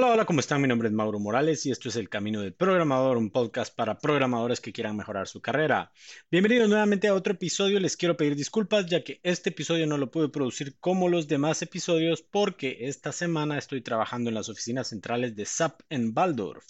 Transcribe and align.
Hola, 0.00 0.12
hola, 0.12 0.24
¿cómo 0.26 0.38
están? 0.38 0.62
Mi 0.62 0.68
nombre 0.68 0.86
es 0.86 0.94
Mauro 0.94 1.18
Morales 1.18 1.66
y 1.66 1.72
esto 1.72 1.88
es 1.88 1.96
El 1.96 2.08
Camino 2.08 2.40
del 2.40 2.52
Programador, 2.54 3.16
un 3.16 3.30
podcast 3.30 3.74
para 3.74 3.98
programadores 3.98 4.60
que 4.60 4.72
quieran 4.72 4.96
mejorar 4.96 5.26
su 5.26 5.40
carrera. 5.40 5.90
Bienvenidos 6.30 6.68
nuevamente 6.68 7.08
a 7.08 7.14
otro 7.14 7.32
episodio. 7.32 7.80
Les 7.80 7.96
quiero 7.96 8.16
pedir 8.16 8.36
disculpas 8.36 8.86
ya 8.86 9.02
que 9.02 9.18
este 9.24 9.50
episodio 9.50 9.88
no 9.88 9.98
lo 9.98 10.12
pude 10.12 10.28
producir 10.28 10.76
como 10.78 11.08
los 11.08 11.26
demás 11.26 11.62
episodios 11.62 12.22
porque 12.22 12.76
esta 12.82 13.10
semana 13.10 13.58
estoy 13.58 13.80
trabajando 13.80 14.30
en 14.30 14.36
las 14.36 14.48
oficinas 14.48 14.86
centrales 14.86 15.34
de 15.34 15.46
SAP 15.46 15.80
en 15.90 16.12
Waldorf. 16.14 16.64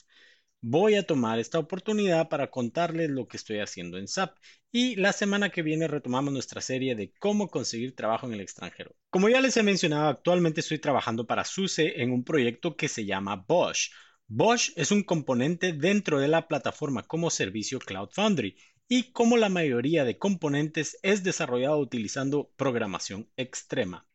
Voy 0.61 0.97
a 0.97 1.05
tomar 1.05 1.39
esta 1.39 1.61
oportunidad 1.61 2.29
para 2.29 2.51
contarles 2.51 3.11
lo 3.11 3.29
que 3.29 3.37
estoy 3.37 3.61
haciendo 3.61 3.97
en 3.97 4.09
SAP 4.09 4.37
y 4.73 4.97
la 4.97 5.13
semana 5.13 5.51
que 5.51 5.63
viene 5.63 5.87
retomamos 5.87 6.33
nuestra 6.33 6.61
serie 6.61 6.97
de 6.97 7.13
cómo 7.21 7.49
conseguir 7.49 7.95
trabajo 7.95 8.27
en 8.27 8.33
el 8.35 8.41
extranjero. 8.41 8.97
Como 9.09 9.29
ya 9.29 9.41
les 9.41 9.57
he 9.57 9.63
mencionado, 9.63 10.09
actualmente 10.09 10.61
estoy 10.61 10.81
trabajando 10.81 11.29
para 11.29 11.45
SUSE 11.45 12.03
en 12.03 12.11
un 12.11 12.25
proyecto 12.25 12.77
que 12.77 12.89
se 12.89 13.05
llama 13.05 13.37
Bosch. 13.37 13.93
Bosch 14.27 14.73
es 14.75 14.91
un 14.91 15.05
componente 15.05 15.73
dentro 15.75 16.19
de 16.19 16.27
la 16.27 16.49
plataforma 16.49 17.05
como 17.05 17.31
servicio 17.31 17.79
Cloud 17.79 18.09
Foundry 18.11 18.57
y 18.89 19.13
como 19.13 19.37
la 19.37 19.49
mayoría 19.49 20.05
de 20.05 20.19
componentes 20.19 20.99
es 21.03 21.23
desarrollado 21.23 21.79
utilizando 21.79 22.51
programación 22.57 23.31
extrema. 23.37 24.09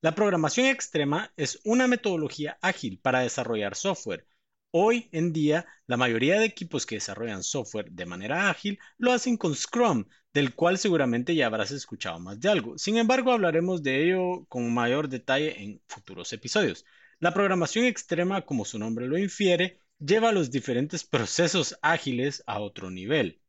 La 0.00 0.14
programación 0.14 0.66
extrema 0.66 1.32
es 1.36 1.58
una 1.64 1.88
metodología 1.88 2.56
ágil 2.62 3.00
para 3.00 3.20
desarrollar 3.20 3.74
software 3.74 4.28
Hoy 4.74 5.08
en 5.12 5.32
día, 5.32 5.66
la 5.86 5.96
mayoría 5.98 6.38
de 6.40 6.46
equipos 6.46 6.86
que 6.86 6.94
desarrollan 6.96 7.42
software 7.42 7.90
de 7.90 8.06
manera 8.06 8.48
ágil 8.50 8.78
lo 8.98 9.12
hacen 9.12 9.36
con 9.36 9.54
Scrum, 9.54 10.06
del 10.32 10.54
cual 10.54 10.78
seguramente 10.78 11.34
ya 11.34 11.46
habrás 11.46 11.70
escuchado 11.72 12.18
más 12.20 12.40
de 12.40 12.48
algo. 12.48 12.78
Sin 12.78 12.96
embargo, 12.96 13.32
hablaremos 13.32 13.82
de 13.82 14.04
ello 14.04 14.46
con 14.48 14.72
mayor 14.72 15.08
detalle 15.08 15.62
en 15.62 15.82
futuros 15.88 16.32
episodios. 16.32 16.86
La 17.18 17.34
programación 17.34 17.84
extrema, 17.84 18.42
como 18.46 18.64
su 18.64 18.78
nombre 18.78 19.06
lo 19.08 19.18
infiere, 19.18 19.80
lleva 19.98 20.32
los 20.32 20.50
diferentes 20.50 21.04
procesos 21.04 21.78
ágiles 21.82 22.42
a 22.46 22.60
otro 22.60 22.90
nivel. 22.90 23.41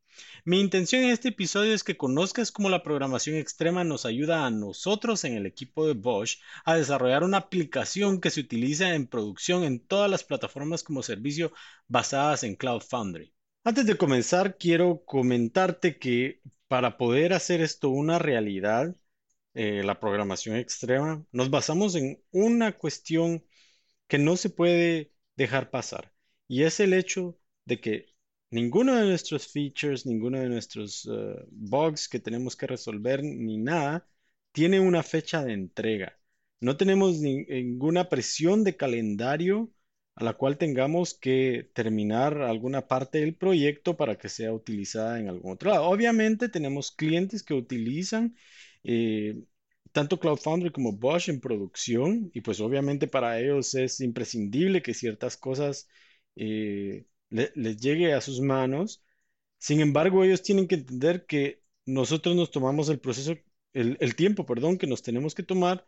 Mi 0.46 0.60
intención 0.60 1.02
en 1.04 1.10
este 1.10 1.28
episodio 1.28 1.72
es 1.72 1.82
que 1.84 1.96
conozcas 1.96 2.52
cómo 2.52 2.68
la 2.68 2.82
programación 2.82 3.36
extrema 3.36 3.82
nos 3.82 4.04
ayuda 4.04 4.44
a 4.44 4.50
nosotros 4.50 5.24
en 5.24 5.34
el 5.36 5.46
equipo 5.46 5.86
de 5.86 5.94
Bosch 5.94 6.38
a 6.66 6.76
desarrollar 6.76 7.24
una 7.24 7.38
aplicación 7.38 8.20
que 8.20 8.30
se 8.30 8.40
utiliza 8.40 8.94
en 8.94 9.06
producción 9.06 9.64
en 9.64 9.80
todas 9.80 10.10
las 10.10 10.22
plataformas 10.22 10.82
como 10.82 11.02
servicio 11.02 11.52
basadas 11.88 12.44
en 12.44 12.56
Cloud 12.56 12.82
Foundry. 12.82 13.32
Antes 13.64 13.86
de 13.86 13.96
comenzar, 13.96 14.58
quiero 14.58 15.02
comentarte 15.06 15.98
que 15.98 16.42
para 16.68 16.98
poder 16.98 17.32
hacer 17.32 17.62
esto 17.62 17.88
una 17.88 18.18
realidad, 18.18 18.94
eh, 19.54 19.82
la 19.82 19.98
programación 19.98 20.56
extrema, 20.56 21.24
nos 21.32 21.48
basamos 21.50 21.94
en 21.94 22.22
una 22.32 22.76
cuestión 22.76 23.44
que 24.08 24.18
no 24.18 24.36
se 24.36 24.50
puede 24.50 25.12
dejar 25.36 25.70
pasar 25.70 26.12
y 26.48 26.64
es 26.64 26.80
el 26.80 26.92
hecho 26.92 27.38
de 27.64 27.80
que 27.80 28.13
ninguno 28.54 28.94
de 28.94 29.04
nuestros 29.06 29.48
features, 29.48 30.06
ninguno 30.06 30.38
de 30.40 30.48
nuestros 30.48 31.06
eh, 31.10 31.44
bugs 31.50 32.08
que 32.08 32.20
tenemos 32.20 32.56
que 32.56 32.66
resolver, 32.68 33.22
ni 33.24 33.58
nada, 33.58 34.06
tiene 34.52 34.80
una 34.80 35.02
fecha 35.02 35.44
de 35.44 35.52
entrega. 35.54 36.18
No 36.60 36.76
tenemos 36.76 37.20
ninguna 37.20 38.08
presión 38.08 38.64
de 38.64 38.76
calendario 38.76 39.72
a 40.14 40.24
la 40.24 40.34
cual 40.34 40.56
tengamos 40.58 41.14
que 41.14 41.70
terminar 41.74 42.42
alguna 42.42 42.86
parte 42.86 43.18
del 43.20 43.34
proyecto 43.36 43.96
para 43.96 44.16
que 44.18 44.28
sea 44.28 44.52
utilizada 44.52 45.18
en 45.18 45.28
algún 45.28 45.52
otro 45.54 45.70
lado. 45.70 45.84
Obviamente 45.86 46.48
tenemos 46.48 46.92
clientes 46.92 47.42
que 47.42 47.54
utilizan 47.54 48.36
eh, 48.84 49.42
tanto 49.92 50.20
Cloud 50.20 50.38
Foundry 50.38 50.70
como 50.70 50.92
Bosch 50.92 51.28
en 51.28 51.40
producción 51.40 52.30
y 52.34 52.40
pues 52.40 52.60
obviamente 52.60 53.08
para 53.08 53.40
ellos 53.40 53.74
es 53.74 54.00
imprescindible 54.00 54.82
que 54.82 54.94
ciertas 54.94 55.36
cosas 55.36 55.88
eh, 56.36 57.06
les 57.34 57.76
llegue 57.80 58.12
a 58.14 58.20
sus 58.20 58.40
manos. 58.40 59.02
Sin 59.58 59.80
embargo, 59.80 60.24
ellos 60.24 60.42
tienen 60.42 60.68
que 60.68 60.76
entender 60.76 61.26
que 61.26 61.62
nosotros 61.86 62.36
nos 62.36 62.50
tomamos 62.50 62.88
el 62.88 63.00
proceso, 63.00 63.36
el, 63.72 63.96
el 64.00 64.16
tiempo, 64.16 64.46
perdón, 64.46 64.78
que 64.78 64.86
nos 64.86 65.02
tenemos 65.02 65.34
que 65.34 65.42
tomar 65.42 65.86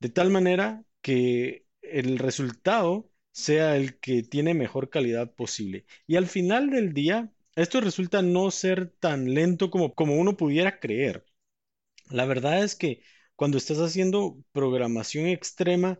de 0.00 0.08
tal 0.10 0.30
manera 0.30 0.84
que 1.02 1.66
el 1.82 2.18
resultado 2.18 3.10
sea 3.32 3.76
el 3.76 3.98
que 4.00 4.22
tiene 4.22 4.54
mejor 4.54 4.90
calidad 4.90 5.34
posible. 5.34 5.86
Y 6.06 6.16
al 6.16 6.26
final 6.26 6.70
del 6.70 6.92
día, 6.94 7.32
esto 7.56 7.80
resulta 7.80 8.22
no 8.22 8.50
ser 8.50 8.90
tan 9.00 9.34
lento 9.34 9.70
como, 9.70 9.94
como 9.94 10.16
uno 10.16 10.36
pudiera 10.36 10.80
creer. 10.80 11.24
La 12.10 12.26
verdad 12.26 12.62
es 12.64 12.76
que 12.76 13.02
cuando 13.36 13.58
estás 13.58 13.78
haciendo 13.78 14.38
programación 14.52 15.26
extrema, 15.26 15.98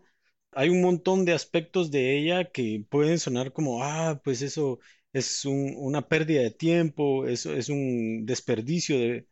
hay 0.53 0.69
un 0.69 0.81
montón 0.83 1.25
de 1.25 1.33
aspectos 1.33 1.91
de 1.91 2.19
ella 2.19 2.51
que 2.51 2.85
pueden 2.89 3.19
sonar 3.19 3.53
como, 3.53 3.83
ah, 3.85 4.21
pues 4.25 4.43
eso 4.43 4.81
es 5.13 5.45
una 5.45 6.09
pérdida 6.09 6.43
de 6.43 6.51
tiempo, 6.51 7.27
eso 7.27 7.55
es 7.55 7.69
un 7.69 8.27
desperdicio 8.27 8.99
de, 8.99 9.27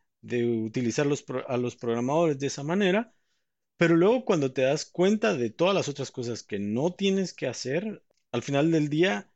utilizar 0.47 1.07
a 1.47 1.57
los 1.57 1.77
programadores 1.77 2.39
de 2.39 2.49
esa 2.49 2.63
manera, 2.65 3.15
pero 3.77 3.97
luego 3.97 4.25
cuando 4.25 4.53
te 4.53 4.63
das 4.63 4.87
cuenta 4.87 5.35
de 5.35 5.51
todas 5.51 5.75
las 5.75 5.89
otras 5.89 6.11
cosas 6.11 6.43
que 6.43 6.59
no 6.59 6.95
tienes 6.95 7.35
que 7.35 7.47
hacer, 7.47 8.05
al 8.33 8.43
final 8.43 8.71
del 8.73 8.89
día 8.89 9.33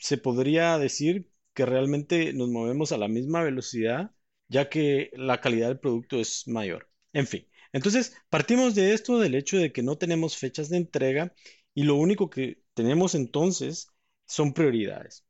se 0.00 0.18
podría 0.18 0.78
decir 0.78 1.30
que 1.54 1.66
realmente 1.66 2.32
nos 2.32 2.48
movemos 2.50 2.92
a 2.92 2.98
la 2.98 3.08
misma 3.08 3.42
velocidad, 3.42 4.12
ya 4.48 4.68
que 4.68 5.10
la 5.14 5.40
calidad 5.40 5.68
del 5.68 5.80
producto 5.80 6.18
es 6.20 6.46
mayor. 6.48 6.90
En 7.12 7.26
fin. 7.26 7.46
Entonces, 7.74 8.14
partimos 8.30 8.74
de 8.76 8.94
esto, 8.94 9.18
del 9.18 9.34
hecho 9.34 9.58
de 9.58 9.72
que 9.72 9.82
no 9.82 9.98
tenemos 9.98 10.36
fechas 10.38 10.68
de 10.70 10.76
entrega 10.78 11.34
y 11.74 11.82
lo 11.84 11.96
único 11.96 12.30
que 12.30 12.62
tenemos 12.74 13.14
entonces 13.16 13.88
son 14.26 14.54
prioridades. 14.54 15.26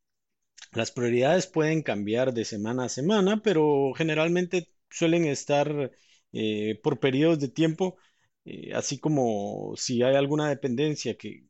Las 0.73 0.91
prioridades 0.93 1.47
pueden 1.47 1.83
cambiar 1.83 2.35
de 2.35 2.45
semana 2.45 2.85
a 2.87 2.89
semana, 2.91 3.43
pero 3.43 3.93
generalmente 3.97 4.69
suelen 4.91 5.27
estar 5.27 5.93
eh, 6.33 6.81
por 6.83 7.01
periodos 7.01 7.41
de 7.41 7.49
tiempo, 7.49 7.97
eh, 8.45 8.75
así 8.75 8.99
como 8.99 9.75
si 9.77 10.03
hay 10.03 10.17
alguna 10.17 10.49
dependencia 10.49 11.17
que, 11.17 11.47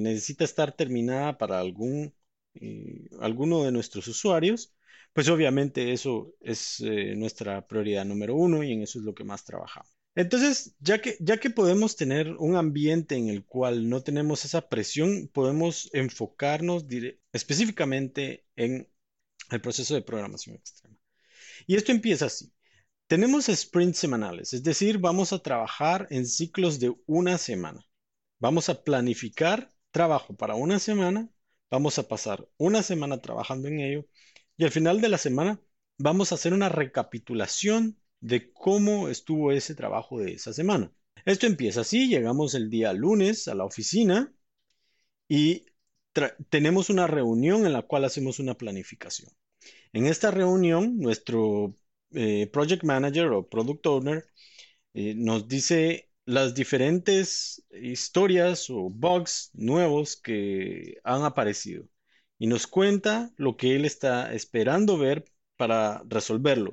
necesita 0.00 0.44
estar 0.44 0.72
terminada 0.76 1.36
para 1.38 1.60
algún, 1.60 2.14
eh, 2.54 3.08
alguno 3.20 3.64
de 3.64 3.72
nuestros 3.72 4.06
usuarios, 4.08 4.74
pues 5.12 5.28
obviamente 5.28 5.92
eso 5.92 6.34
es 6.40 6.80
nuestra 7.16 7.66
prioridad 7.66 8.04
número 8.04 8.34
uno 8.36 8.62
y 8.62 8.72
en 8.72 8.82
eso 8.82 8.98
es 9.00 9.04
lo 9.04 9.14
que 9.14 9.24
más 9.24 9.44
trabajamos. 9.44 9.99
Entonces, 10.14 10.74
ya 10.80 11.00
que, 11.00 11.16
ya 11.20 11.38
que 11.38 11.50
podemos 11.50 11.96
tener 11.96 12.32
un 12.38 12.56
ambiente 12.56 13.16
en 13.16 13.28
el 13.28 13.44
cual 13.44 13.88
no 13.88 14.02
tenemos 14.02 14.44
esa 14.44 14.68
presión, 14.68 15.28
podemos 15.32 15.88
enfocarnos 15.92 16.84
específicamente 17.32 18.44
en 18.56 18.88
el 19.50 19.60
proceso 19.60 19.94
de 19.94 20.02
programación 20.02 20.56
extrema. 20.56 20.96
Y 21.66 21.76
esto 21.76 21.92
empieza 21.92 22.26
así. 22.26 22.52
Tenemos 23.06 23.46
sprints 23.46 23.98
semanales, 23.98 24.52
es 24.52 24.62
decir, 24.62 24.98
vamos 24.98 25.32
a 25.32 25.42
trabajar 25.42 26.06
en 26.10 26.26
ciclos 26.26 26.78
de 26.80 26.94
una 27.06 27.38
semana. 27.38 27.84
Vamos 28.38 28.68
a 28.68 28.84
planificar 28.84 29.72
trabajo 29.90 30.36
para 30.36 30.54
una 30.54 30.78
semana, 30.78 31.28
vamos 31.70 31.98
a 31.98 32.08
pasar 32.08 32.48
una 32.56 32.82
semana 32.82 33.20
trabajando 33.20 33.68
en 33.68 33.80
ello 33.80 34.06
y 34.56 34.64
al 34.64 34.70
final 34.70 35.00
de 35.00 35.08
la 35.08 35.18
semana 35.18 35.60
vamos 35.98 36.32
a 36.32 36.36
hacer 36.36 36.52
una 36.54 36.68
recapitulación 36.68 37.98
de 38.20 38.52
cómo 38.52 39.08
estuvo 39.08 39.52
ese 39.52 39.74
trabajo 39.74 40.20
de 40.20 40.32
esa 40.34 40.52
semana. 40.52 40.92
Esto 41.24 41.46
empieza 41.46 41.82
así, 41.82 42.08
llegamos 42.08 42.54
el 42.54 42.70
día 42.70 42.92
lunes 42.92 43.48
a 43.48 43.54
la 43.54 43.64
oficina 43.64 44.32
y 45.28 45.66
tenemos 46.48 46.90
una 46.90 47.06
reunión 47.06 47.66
en 47.66 47.72
la 47.72 47.82
cual 47.82 48.04
hacemos 48.04 48.38
una 48.38 48.54
planificación. 48.54 49.30
En 49.92 50.06
esta 50.06 50.30
reunión, 50.30 50.98
nuestro 50.98 51.76
eh, 52.12 52.48
project 52.52 52.84
manager 52.84 53.26
o 53.32 53.48
product 53.48 53.86
owner 53.86 54.24
eh, 54.94 55.14
nos 55.16 55.48
dice 55.48 56.10
las 56.24 56.54
diferentes 56.54 57.64
historias 57.72 58.70
o 58.70 58.90
bugs 58.90 59.50
nuevos 59.54 60.16
que 60.16 60.98
han 61.04 61.24
aparecido 61.24 61.88
y 62.38 62.46
nos 62.46 62.66
cuenta 62.66 63.32
lo 63.36 63.56
que 63.56 63.76
él 63.76 63.84
está 63.84 64.32
esperando 64.34 64.98
ver 64.98 65.24
para 65.56 66.02
resolverlo. 66.08 66.72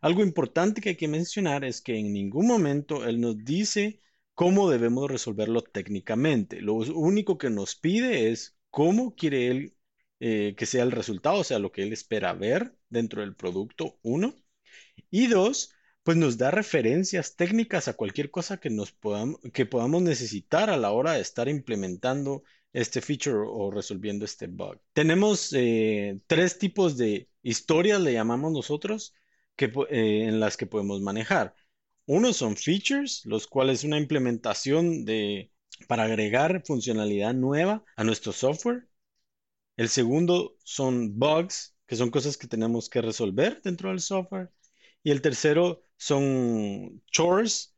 Algo 0.00 0.22
importante 0.22 0.80
que 0.80 0.90
hay 0.90 0.96
que 0.96 1.08
mencionar 1.08 1.64
es 1.64 1.80
que 1.80 1.96
en 1.98 2.12
ningún 2.12 2.46
momento 2.46 3.06
él 3.06 3.20
nos 3.20 3.36
dice 3.44 4.00
cómo 4.34 4.70
debemos 4.70 5.10
resolverlo 5.10 5.62
técnicamente. 5.62 6.60
Lo 6.60 6.74
único 6.74 7.38
que 7.38 7.50
nos 7.50 7.76
pide 7.76 8.30
es 8.30 8.56
cómo 8.70 9.14
quiere 9.14 9.48
él 9.48 9.76
eh, 10.20 10.54
que 10.56 10.66
sea 10.66 10.82
el 10.82 10.92
resultado, 10.92 11.40
o 11.40 11.44
sea, 11.44 11.58
lo 11.58 11.72
que 11.72 11.82
él 11.82 11.92
espera 11.92 12.32
ver 12.32 12.74
dentro 12.88 13.20
del 13.22 13.34
producto, 13.36 13.98
uno. 14.02 14.34
Y 15.10 15.26
dos, 15.28 15.72
pues 16.02 16.16
nos 16.16 16.38
da 16.38 16.50
referencias 16.50 17.36
técnicas 17.36 17.88
a 17.88 17.94
cualquier 17.94 18.30
cosa 18.30 18.58
que, 18.58 18.70
nos 18.70 18.96
que 19.52 19.66
podamos 19.66 20.02
necesitar 20.02 20.70
a 20.70 20.76
la 20.76 20.92
hora 20.92 21.12
de 21.12 21.20
estar 21.20 21.48
implementando 21.48 22.44
este 22.72 23.00
feature 23.00 23.38
o 23.46 23.70
resolviendo 23.70 24.24
este 24.24 24.46
bug. 24.48 24.80
Tenemos 24.92 25.52
eh, 25.52 26.20
tres 26.26 26.58
tipos 26.58 26.96
de 26.96 27.28
historias, 27.42 28.00
le 28.00 28.12
llamamos 28.12 28.52
nosotros 28.52 29.14
que, 29.56 29.66
eh, 29.90 30.24
en 30.28 30.40
las 30.40 30.56
que 30.56 30.66
podemos 30.66 31.00
manejar. 31.00 31.54
Uno 32.06 32.32
son 32.32 32.56
features, 32.56 33.24
los 33.26 33.46
cuales 33.46 33.80
es 33.80 33.84
una 33.84 33.98
implementación 33.98 35.04
de 35.04 35.52
para 35.88 36.04
agregar 36.04 36.62
funcionalidad 36.66 37.34
nueva 37.34 37.84
a 37.96 38.04
nuestro 38.04 38.32
software. 38.32 38.88
El 39.76 39.88
segundo 39.88 40.56
son 40.64 41.18
bugs, 41.18 41.76
que 41.86 41.96
son 41.96 42.10
cosas 42.10 42.36
que 42.36 42.48
tenemos 42.48 42.88
que 42.88 43.02
resolver 43.02 43.60
dentro 43.62 43.90
del 43.90 44.00
software. 44.00 44.50
Y 45.02 45.10
el 45.10 45.22
tercero 45.22 45.82
son 45.96 47.02
chores, 47.10 47.76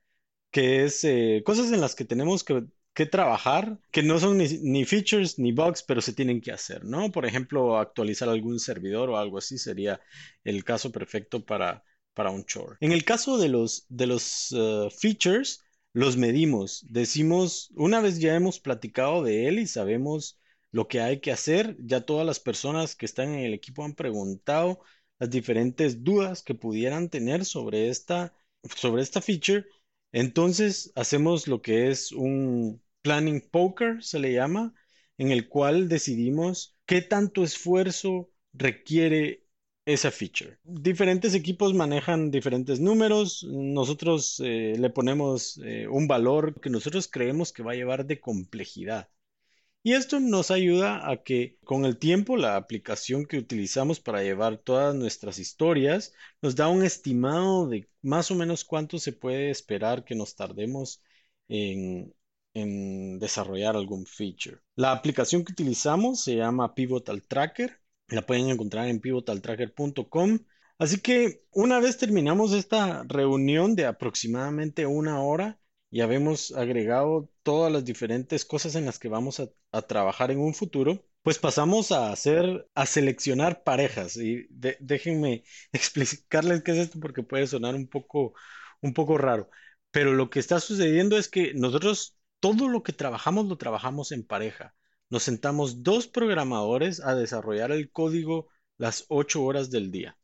que 0.51 0.85
es 0.85 1.05
eh, 1.05 1.43
cosas 1.45 1.73
en 1.73 1.81
las 1.81 1.95
que 1.95 2.05
tenemos 2.05 2.45
que, 2.45 2.67
trabajar, 3.07 3.79
que 3.91 4.03
no 4.03 4.19
son 4.19 4.39
ni, 4.39 4.85
features 4.85 5.39
ni 5.39 5.53
bugs, 5.53 5.83
pero 5.83 6.01
se 6.01 6.13
tienen 6.13 6.41
que 6.41 6.53
hacer, 6.53 6.85
¿no? 6.85 7.11
Por 7.13 7.27
ejemplo, 7.27 7.79
actualizar 7.79 8.29
algún 8.29 8.59
servidor 8.61 9.11
o 9.11 9.17
algo 9.17 9.39
así 9.39 9.59
sería 9.59 10.01
el 10.45 10.65
caso 10.65 10.91
perfecto 10.93 11.45
para, 11.45 11.85
para 12.15 12.31
un 12.31 12.45
chore. 12.45 12.77
En 12.81 12.93
el 12.93 13.05
caso 13.05 13.39
de 13.39 13.49
los, 13.49 13.87
de 13.89 14.07
los 14.07 14.53
uh, 14.53 14.91
features, 14.91 15.63
los 15.93 16.17
medimos. 16.17 16.87
Decimos, 16.89 17.71
una 17.75 18.01
vez 18.01 18.19
ya 18.19 18.35
hemos 18.35 18.61
platicado 18.61 19.23
de 19.23 19.49
él 19.49 19.59
y 19.59 19.67
sabemos 19.67 20.39
lo 20.71 20.87
que 20.89 21.01
hay 21.01 21.21
que 21.21 21.33
hacer, 21.33 21.77
ya 21.81 22.03
todas 22.03 22.27
las 22.27 22.41
personas 22.41 22.95
que 22.95 23.07
están 23.07 23.31
en 23.31 23.41
el 23.41 23.55
equipo 23.55 23.85
han 23.85 23.95
preguntado 23.95 24.81
las 25.19 25.31
diferentes 25.31 26.05
dudas 26.05 26.43
que 26.43 26.55
pudieran 26.55 27.09
tener 27.09 27.45
sobre 27.45 27.89
esta, 27.89 28.35
sobre 28.77 29.03
esta 29.03 29.21
feature 29.21 29.65
entonces 30.13 30.93
hacemos 30.95 31.49
lo 31.49 31.61
que 31.63 31.91
es 31.91 32.13
un 32.13 32.83
planning 33.03 33.49
poker, 33.51 34.03
se 34.03 34.19
le 34.19 34.33
llama, 34.33 34.75
en 35.19 35.33
el 35.33 35.49
cual 35.49 35.89
decidimos 35.89 36.77
qué 36.87 37.03
tanto 37.03 37.45
esfuerzo 37.45 38.31
requiere 38.53 39.49
esa 39.87 40.11
feature. 40.11 40.59
Diferentes 40.65 41.35
equipos 41.35 41.75
manejan 41.75 42.31
diferentes 42.31 42.81
números. 42.81 43.45
Nosotros 43.49 44.41
eh, 44.45 44.77
le 44.79 44.91
ponemos 44.91 45.59
eh, 45.65 45.89
un 45.89 46.07
valor 46.07 46.61
que 46.61 46.71
nosotros 46.71 47.09
creemos 47.09 47.53
que 47.53 47.63
va 47.63 47.73
a 47.73 47.75
llevar 47.77 48.07
de 48.07 48.21
complejidad. 48.21 49.09
Y 49.83 49.95
esto 49.95 50.21
nos 50.21 50.51
ayuda 50.51 51.09
a 51.11 51.23
que 51.23 51.59
con 51.65 51.85
el 51.87 51.99
tiempo 51.99 52.37
la 52.37 52.57
aplicación 52.57 53.25
que 53.27 53.39
utilizamos 53.39 54.01
para 54.01 54.23
llevar 54.23 54.59
todas 54.59 54.95
nuestras 54.95 55.39
historias 55.39 56.13
nos 56.43 56.57
da 56.57 56.69
un 56.69 56.85
estimado 56.85 57.67
de 57.69 57.89
más 58.03 58.31
o 58.31 58.35
menos 58.35 58.65
cuánto 58.65 58.99
se 58.99 59.13
puede 59.13 59.51
esperar 59.51 60.05
que 60.05 60.15
nos 60.15 60.35
tardemos 60.37 61.03
en, 61.49 62.13
desarrollar 62.55 63.77
algún 63.77 64.07
feature. 64.07 64.59
La 64.75 64.93
aplicación 64.93 65.45
que 65.45 65.53
utilizamos 65.53 66.23
se 66.23 66.37
llama 66.37 66.75
Pivotal 66.75 67.23
Tracker. 67.23 67.81
La 68.09 68.23
pueden 68.23 68.49
encontrar 68.49 68.89
en 68.89 69.01
pivotaltracker.com. 69.01 70.39
Así 70.79 71.01
que 71.01 71.43
una 71.53 71.81
vez 71.81 71.99
terminamos 71.99 72.53
esta 72.53 73.05
reunión 73.05 73.75
de 73.75 73.87
aproximadamente 73.87 74.87
una 74.87 75.21
hora, 75.21 75.61
ya 75.91 76.05
habemos 76.05 76.53
agregado 76.53 77.31
todas 77.43 77.73
las 77.73 77.85
diferentes 77.85 78.45
cosas 78.45 78.75
en 78.75 78.85
las 78.85 78.99
que 78.99 79.09
vamos 79.09 79.41
a, 79.41 79.83
trabajar 79.83 80.31
en 80.31 80.39
un 80.41 80.55
futuro, 80.55 81.05
pues 81.23 81.39
pasamos 81.39 81.93
a 81.93 82.13
hacer, 82.13 82.69
a 82.75 82.87
seleccionar 82.87 83.63
parejas. 83.65 84.17
Y 84.17 84.47
déjenme 84.81 85.45
explicarles 85.73 86.63
qué 86.63 86.73
es 86.73 86.79
esto 86.79 87.01
porque 87.01 87.23
puede 87.23 87.47
sonar 87.47 87.75
un 87.75 87.89
poco, 87.89 88.35
un 88.81 88.95
poco 88.95 89.19
raro. 89.19 89.51
Pero 89.91 90.13
lo 90.15 90.31
que 90.31 90.41
está 90.41 90.61
sucediendo 90.61 91.19
es 91.19 91.29
que 91.29 91.55
nosotros 91.55 92.18
todo 92.41 92.69
lo 92.69 92.83
que 92.83 92.93
trabajamos 92.93 93.47
lo 93.47 93.57
trabajamos 93.59 94.13
en 94.13 94.25
pareja. 94.27 94.75
Nos 95.11 95.23
sentamos 95.23 95.83
dos 95.83 96.07
programadores 96.07 97.01
a 97.01 97.15
desarrollar 97.15 97.73
el 97.73 97.91
código 97.91 98.49
las 98.77 99.07
ocho 99.09 99.43
horas 99.45 99.71
del 99.71 99.91
día. 99.91 100.19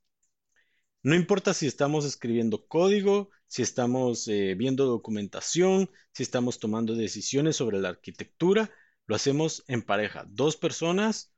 No 1.02 1.14
importa 1.14 1.52
si 1.54 1.66
estamos 1.66 2.04
escribiendo 2.04 2.66
código, 2.66 3.30
si 3.46 3.62
estamos 3.62 4.26
eh, 4.28 4.54
viendo 4.56 4.86
documentación, 4.86 5.90
si 6.12 6.22
estamos 6.22 6.58
tomando 6.58 6.94
decisiones 6.94 7.56
sobre 7.56 7.78
la 7.78 7.90
arquitectura, 7.90 8.70
lo 9.06 9.14
hacemos 9.14 9.64
en 9.68 9.82
pareja. 9.82 10.24
Dos 10.28 10.56
personas 10.56 11.34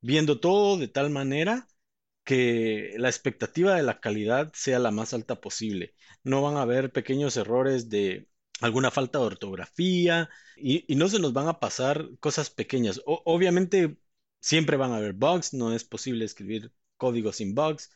viendo 0.00 0.40
todo 0.40 0.78
de 0.78 0.88
tal 0.88 1.10
manera 1.10 1.68
que 2.24 2.94
la 2.98 3.08
expectativa 3.08 3.74
de 3.74 3.82
la 3.82 4.00
calidad 4.00 4.52
sea 4.54 4.78
la 4.78 4.90
más 4.90 5.14
alta 5.14 5.40
posible. 5.40 5.94
No 6.22 6.42
van 6.42 6.56
a 6.56 6.62
haber 6.62 6.92
pequeños 6.92 7.36
errores 7.36 7.88
de 7.88 8.28
alguna 8.60 8.90
falta 8.90 9.18
de 9.18 9.26
ortografía 9.26 10.28
y, 10.56 10.84
no 10.96 11.08
se 11.08 11.18
nos 11.18 11.32
van 11.32 11.48
a 11.48 11.60
pasar 11.60 12.08
cosas 12.20 12.50
pequeñas. 12.50 13.00
obviamente 13.06 13.98
siempre 14.40 14.76
van 14.76 14.92
a 14.92 14.96
haber 14.96 15.12
bugs, 15.14 15.54
no 15.54 15.74
es 15.74 15.84
posible 15.84 16.24
escribir 16.24 16.72
código 16.96 17.32
sin 17.32 17.54
bugs, 17.54 17.90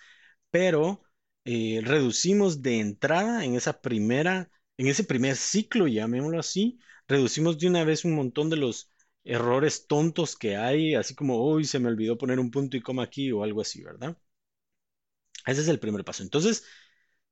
pero 0.50 1.02
eh, 1.44 1.80
reducimos 1.84 2.62
de 2.62 2.80
entrada 2.80 3.44
en 3.44 3.54
esa 3.56 3.80
primera, 3.80 4.50
en 4.78 4.88
ese 4.88 5.04
primer 5.04 5.36
ciclo, 5.36 5.86
llamémoslo 5.88 6.38
así, 6.38 6.78
reducimos 7.08 7.58
de 7.58 7.68
una 7.68 7.84
vez 7.84 8.04
un 8.04 8.14
montón 8.14 8.50
de 8.50 8.56
los 8.56 8.90
errores 9.24 9.86
tontos 9.86 10.36
que 10.36 10.56
hay, 10.56 10.94
así 10.94 11.14
como, 11.14 11.42
hoy 11.42 11.64
se 11.64 11.78
me 11.78 11.88
olvidó 11.88 12.18
poner 12.18 12.38
un 12.38 12.50
punto 12.50 12.76
y 12.76 12.82
coma 12.82 13.04
aquí 13.04 13.32
o 13.32 13.42
algo 13.42 13.60
así, 13.62 13.82
¿verdad? 13.82 14.16
Ese 15.46 15.60
es 15.62 15.68
el 15.68 15.78
primer 15.78 16.04
paso. 16.04 16.22
Entonces, 16.22 16.64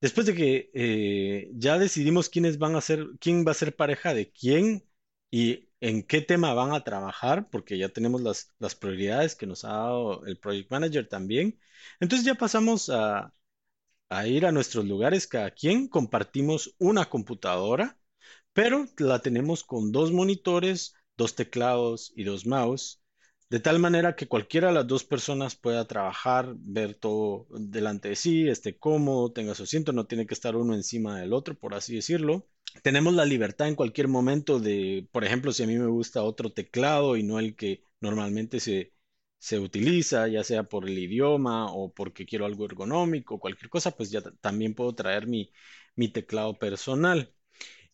después 0.03 0.27
de 0.27 0.35
que 0.35 0.71
eh, 0.75 1.51
ya 1.55 1.79
decidimos 1.79 2.29
quiénes 2.29 2.59
van 2.59 2.77
a 2.77 2.81
ser, 2.81 3.07
quién 3.21 3.45
va 3.47 3.51
a 3.53 3.55
ser 3.55 3.75
pareja 3.75 4.13
de 4.13 4.31
quién 4.31 4.85
y 5.31 5.69
en 5.81 6.03
qué 6.03 6.21
tema 6.21 6.53
van 6.55 6.73
a 6.73 6.83
trabajar, 6.85 7.49
porque 7.51 7.79
ya 7.79 7.89
tenemos 7.89 8.21
las, 8.21 8.53
las 8.59 8.75
prioridades 8.75 9.35
que 9.35 9.47
nos 9.47 9.65
ha 9.65 9.69
dado 9.69 10.25
el 10.27 10.39
Project 10.39 10.71
Manager 10.71 11.09
también. 11.09 11.59
Entonces 12.01 12.25
ya 12.27 12.35
pasamos 12.35 12.89
a, 12.89 13.33
a 14.09 14.27
ir 14.27 14.45
a 14.45 14.51
nuestros 14.53 14.85
lugares, 14.85 15.27
cada 15.27 15.51
quien 15.51 15.87
compartimos 15.89 16.75
una 16.79 17.09
computadora, 17.09 17.99
pero 18.53 18.87
la 18.99 19.21
tenemos 19.21 19.63
con 19.65 19.93
dos 19.93 20.13
monitores, 20.13 20.95
dos 21.17 21.35
teclados 21.35 22.13
y 22.17 22.25
dos 22.25 22.47
mouse, 22.47 23.02
de 23.53 23.59
tal 23.59 23.77
manera 23.77 24.15
que 24.15 24.27
cualquiera 24.27 24.69
de 24.69 24.73
las 24.73 24.87
dos 24.87 25.03
personas 25.03 25.55
pueda 25.55 25.85
trabajar, 25.87 26.55
ver 26.57 26.95
todo 26.95 27.45
delante 27.51 28.09
de 28.09 28.15
sí, 28.15 28.47
esté 28.49 28.79
cómodo, 28.79 29.31
tenga 29.31 29.53
su 29.53 29.61
asiento, 29.61 29.93
no 29.93 30.07
tiene 30.07 30.25
que 30.25 30.33
estar 30.33 30.55
uno 30.55 30.73
encima 30.73 31.19
del 31.19 31.33
otro, 31.33 31.53
por 31.55 31.75
así 31.75 31.93
decirlo. 31.95 32.47
Tenemos 32.81 33.13
la 33.13 33.25
libertad 33.25 33.67
en 33.67 33.75
cualquier 33.75 34.07
momento 34.07 34.59
de, 34.59 35.07
por 35.11 35.23
ejemplo, 35.23 35.51
si 35.51 35.61
a 35.61 35.67
mí 35.67 35.77
me 35.77 35.85
gusta 35.85 36.23
otro 36.23 36.51
teclado 36.51 37.15
y 37.15 37.21
no 37.21 37.37
el 37.37 37.55
que 37.55 37.85
normalmente 38.01 38.59
se, 38.59 38.95
se 39.37 39.59
utiliza, 39.59 40.27
ya 40.27 40.43
sea 40.43 40.63
por 40.63 40.89
el 40.89 40.97
idioma 40.97 41.71
o 41.71 41.93
porque 41.93 42.25
quiero 42.25 42.45
algo 42.47 42.65
ergonómico, 42.65 43.39
cualquier 43.39 43.69
cosa, 43.69 43.91
pues 43.91 44.09
ya 44.09 44.21
también 44.41 44.73
puedo 44.73 44.95
traer 44.95 45.27
mi, 45.27 45.51
teclado 46.11 46.57
personal. 46.57 47.31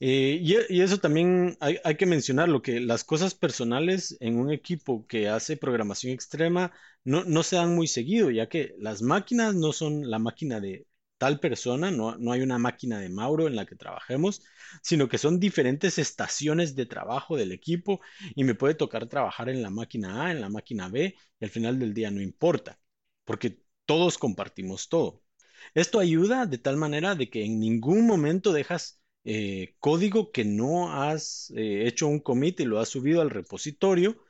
Eh, 0.02 0.40
y, 0.42 0.82
eso 0.82 0.98
también 1.00 1.58
hay, 1.60 1.96
que 1.98 2.06
mencionar, 2.06 2.48
lo 2.50 2.62
que 2.62 2.80
las 2.80 3.04
cosas 3.04 3.36
personales 3.36 4.16
en 4.22 4.38
un 4.40 4.52
equipo 4.52 5.06
que 5.08 5.28
hace 5.28 5.58
programación 5.58 6.14
extrema 6.14 6.72
no, 7.04 7.26
no 7.26 7.44
se 7.44 7.58
dan 7.58 7.76
muy 7.76 7.88
seguido, 7.88 8.32
ya 8.32 8.48
que 8.48 8.76
las 8.80 9.02
máquinas 9.02 9.56
no 9.56 9.74
son 9.74 10.10
la 10.10 10.20
máquina 10.20 10.60
de, 10.62 10.88
tal 11.20 11.40
persona, 11.40 11.92
no, 11.92 12.18
no 12.18 12.32
hay 12.32 12.42
una 12.42 12.58
máquina 12.58 13.00
de 13.00 13.10
Mauro 13.10 13.48
en 13.48 13.56
la 13.56 13.66
que 13.66 13.76
trabajemos, 13.76 14.42
sino 14.82 15.10
que 15.10 15.20
son 15.20 15.40
diferentes 15.40 16.00
estaciones 16.00 16.76
de 16.76 16.86
trabajo 16.88 17.38
del 17.38 17.52
equipo 17.52 18.02
y 18.36 18.44
me 18.46 18.56
puede 18.56 18.74
tocar 18.76 19.08
trabajar 19.08 19.50
en 19.50 19.62
la 19.62 19.70
máquina 19.70 20.26
A, 20.26 20.32
en 20.32 20.42
la 20.42 20.50
máquina 20.50 20.90
B 20.90 21.16
y 21.40 21.46
al 21.46 21.52
final 21.52 21.78
del 21.78 21.94
día 21.94 22.10
no 22.10 22.22
importa, 22.22 22.80
porque 23.26 23.62
todos 23.86 24.18
compartimos 24.18 24.90
todo. 24.90 25.24
Esto 25.74 26.00
ayuda 26.00 26.46
de 26.46 26.58
tal 26.58 26.78
manera 26.78 27.16
de 27.16 27.30
que 27.30 27.44
en 27.46 27.60
ningún 27.60 28.08
momento 28.08 28.54
dejas 28.54 28.99
eh, 29.24 29.76
código 29.80 30.32
que 30.32 30.46
no 30.46 30.94
has 30.94 31.52
eh, 31.56 31.88
hecho 31.88 32.08
un 32.08 32.20
commit 32.20 32.60
y 32.60 32.66
lo 32.66 32.80
has 32.80 32.90
subido 32.90 33.22
al 33.22 33.30
repositorio, 33.30 34.24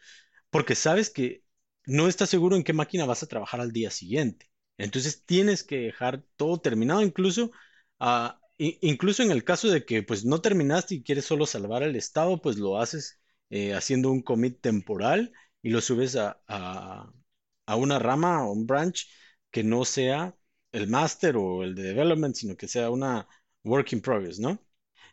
porque 0.49 0.75
sabes 0.75 1.09
que 1.09 1.43
no 1.85 2.07
estás 2.07 2.29
seguro 2.29 2.55
en 2.55 2.63
qué 2.63 2.73
máquina 2.73 3.05
vas 3.05 3.23
a 3.23 3.27
trabajar 3.27 3.61
al 3.61 3.71
día 3.71 3.91
siguiente. 3.91 4.49
Entonces 4.77 5.25
tienes 5.25 5.63
que 5.63 5.77
dejar 5.79 6.23
todo 6.37 6.59
terminado, 6.61 7.01
incluso, 7.01 7.51
ah, 7.99 8.39
incluso 8.57 9.23
en 9.23 9.31
el 9.31 9.43
caso 9.43 9.69
de 9.69 9.85
que 9.85 10.03
pues 10.03 10.25
no 10.25 10.41
terminaste 10.41 10.95
y 10.95 11.03
quieres 11.03 11.25
solo 11.25 11.45
salvar 11.45 11.83
el 11.83 11.95
estado, 11.95 12.41
pues 12.41 12.57
lo 12.57 12.79
haces 12.79 13.19
eh, 13.49 13.73
haciendo 13.73 14.11
un 14.11 14.21
commit 14.21 14.61
temporal 14.61 15.33
y 15.61 15.69
lo 15.69 15.81
subes 15.81 16.15
a, 16.15 16.41
a, 16.47 17.75
una 17.75 17.99
rama 17.99 18.45
o 18.47 18.51
un 18.53 18.65
branch 18.67 19.07
que 19.51 19.63
no 19.63 19.85
sea 19.85 20.35
el 20.71 20.87
master 20.87 21.37
o 21.37 21.63
el 21.63 21.75
de 21.75 21.83
development, 21.83 22.35
sino 22.35 22.55
que 22.57 22.67
sea 22.67 22.89
una 22.89 23.27
work 23.63 23.93
in 23.93 24.01
progress, 24.01 24.39
¿no? 24.39 24.59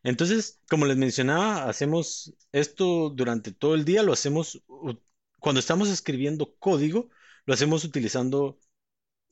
Entonces, 0.07 0.61
como 0.69 0.87
les 0.87 0.97
mencionaba, 0.97 1.69
hacemos 1.69 2.33
esto 2.53 3.11
durante 3.11 3.51
todo 3.53 3.75
el 3.75 3.85
día, 3.85 4.05
lo 4.05 4.13
hacemos 4.13 4.63
cuando 5.41 5.59
estamos 5.61 5.89
escribiendo 5.89 6.55
código, 6.59 7.11
lo 7.45 7.55
hacemos 7.55 7.83
utilizando 7.85 8.61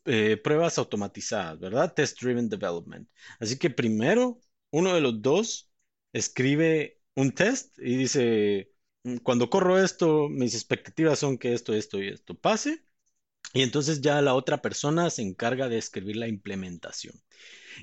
eh, 0.07 0.37
pruebas 0.39 0.79
automatizadas, 0.79 1.61
¿verdad? 1.61 1.95
Test 1.95 2.21
Driven 2.21 2.49
Development. 2.49 3.09
Así 3.41 3.59
que 3.59 3.71
primero, 3.71 4.41
uno 4.71 4.95
de 4.95 5.01
los 5.01 5.23
dos 5.23 5.71
escribe 6.13 7.01
un 7.15 7.33
test 7.33 7.79
y 7.79 7.97
dice, 7.97 8.73
mm, 9.05 9.19
cuando 9.19 9.51
corro 9.51 9.79
esto, 9.83 10.29
mis 10.29 10.55
expectativas 10.55 11.19
son 11.21 11.39
que 11.39 11.55
esto, 11.55 11.75
esto 11.75 12.03
y 12.03 12.09
esto 12.09 12.35
pase. 12.35 12.85
Y 13.55 13.63
entonces 13.63 14.01
ya 14.03 14.21
la 14.23 14.35
otra 14.35 14.61
persona 14.63 15.11
se 15.11 15.23
encarga 15.23 15.69
de 15.69 15.79
escribir 15.79 16.17
la 16.17 16.29
implementación. 16.29 17.15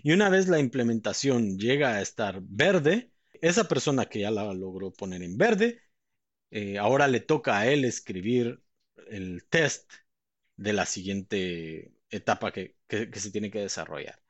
Y 0.03 0.11
una 0.13 0.29
vez 0.29 0.47
la 0.47 0.59
implementación 0.59 1.57
llega 1.57 1.95
a 1.95 2.01
estar 2.01 2.41
verde, 2.43 3.11
esa 3.41 3.67
persona 3.67 4.05
que 4.07 4.21
ya 4.21 4.31
la 4.31 4.53
logró 4.53 4.91
poner 4.93 5.23
en 5.23 5.37
verde 5.37 5.81
eh, 6.51 6.77
ahora 6.77 7.07
le 7.07 7.21
toca 7.21 7.59
a 7.59 7.67
él 7.67 7.85
escribir 7.85 8.61
el 9.09 9.45
test 9.49 9.91
de 10.57 10.73
la 10.73 10.85
siguiente 10.85 11.93
etapa 12.09 12.51
que, 12.51 12.77
se 12.89 13.31
tiene 13.31 13.51
que 13.51 13.59
desarrollar. 13.61 14.21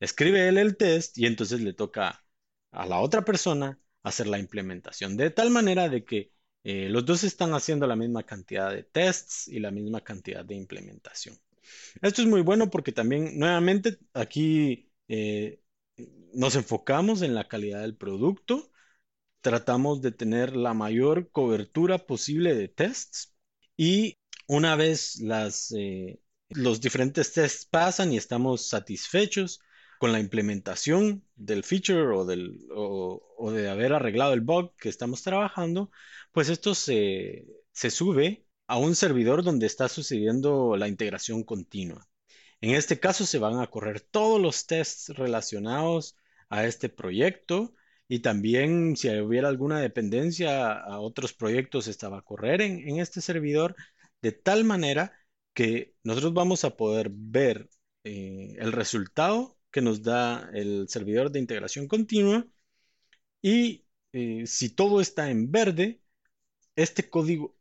Escribe 0.00 0.48
él 0.48 0.58
el 0.58 0.76
test 0.76 1.18
y 1.18 1.26
entonces 1.26 1.60
le 1.60 1.72
toca 1.74 2.24
a 2.70 2.86
la 2.86 3.00
otra 3.00 3.24
persona 3.24 3.80
hacer 4.02 4.26
la 4.28 4.38
implementación, 4.38 5.16
de 5.16 5.30
tal 5.30 5.50
manera 5.50 5.88
de 5.88 6.04
que 6.04 6.32
eh, 6.64 6.88
los 6.88 7.04
dos 7.04 7.24
están 7.24 7.54
haciendo 7.54 7.86
la 7.86 7.96
misma 7.96 8.22
cantidad 8.24 8.70
de 8.70 8.82
tests 8.82 9.48
y 9.48 9.60
la 9.60 9.70
misma 9.70 10.02
cantidad 10.02 10.44
de 10.44 10.54
implementación. 10.54 11.38
Esto 12.02 12.22
es 12.22 12.28
muy 12.28 12.42
bueno 12.42 12.70
porque 12.70 12.92
también, 12.92 13.38
nuevamente, 13.38 13.98
aquí 14.14 14.90
eh, 15.08 15.62
nos 16.34 16.56
enfocamos 16.56 17.22
en 17.22 17.34
la 17.34 17.48
calidad 17.48 17.82
del 17.82 17.96
producto, 17.96 18.70
tratamos 19.40 20.02
de 20.02 20.12
tener 20.12 20.56
la 20.56 20.74
mayor 20.74 21.30
cobertura 21.30 21.98
posible 21.98 22.54
de 22.54 22.68
tests 22.68 23.34
y 23.76 24.18
una 24.46 24.76
vez 24.76 25.22
eh, 25.76 26.20
los 26.50 26.80
diferentes 26.80 27.32
tests 27.32 27.66
pasan 27.66 28.12
y 28.12 28.16
estamos 28.16 28.68
satisfechos 28.68 29.60
con 30.00 30.12
la 30.12 30.20
implementación 30.20 31.22
del 31.36 31.62
feature 31.62 32.16
o, 32.16 32.24
del, 32.24 32.58
o, 32.74 33.52
de 33.52 33.68
haber 33.68 33.92
arreglado 33.92 34.32
el 34.32 34.40
bug 34.40 34.74
que 34.76 34.88
estamos 34.88 35.22
trabajando, 35.22 35.90
pues 36.32 36.48
esto 36.48 36.74
se, 36.74 37.46
se 37.72 37.90
sube 37.90 38.46
a 38.66 38.78
un 38.78 38.96
servidor 38.96 39.44
donde 39.44 39.66
está 39.66 39.88
sucediendo 39.90 40.76
la 40.78 40.88
integración 40.88 41.44
continua. 41.44 42.08
En 42.62 42.70
este 42.74 42.98
caso 42.98 43.26
se 43.26 43.38
van 43.38 43.60
a 43.60 43.66
correr 43.68 44.00
todos 44.00 44.40
los 44.40 44.66
tests 44.66 45.10
relacionados 45.10 46.16
a 46.48 46.64
este 46.66 46.88
proyecto 46.88 47.74
y 48.08 48.20
también 48.20 48.96
si 48.96 49.10
hubiera 49.20 49.48
alguna 49.48 49.80
dependencia 49.80 50.72
a 50.72 50.98
otros 51.00 51.34
proyectos, 51.34 51.88
esta 51.88 52.08
va 52.08 52.20
a 52.20 52.22
correr 52.22 52.62
en, 52.62 53.00
este 53.00 53.20
servidor 53.20 53.76
de 54.22 54.32
tal 54.32 54.64
manera 54.64 55.12
que 55.52 55.94
nosotros 56.04 56.32
vamos 56.32 56.64
a 56.64 56.76
poder 56.76 57.10
ver 57.12 57.68
eh, 58.04 58.56
el 58.58 58.72
resultado 58.72 59.59
que 59.70 59.80
nos 59.82 60.02
da 60.02 60.50
el 60.54 60.88
servidor 60.88 61.30
de 61.30 61.38
integración 61.40 61.88
continua 61.88 62.46
y 63.42 63.86
eh, 64.12 64.46
si 64.46 64.70
todo 64.70 65.00
está 65.00 65.30
en 65.30 65.50
verde, 65.50 66.02
este 66.76 67.08
código 67.10 67.56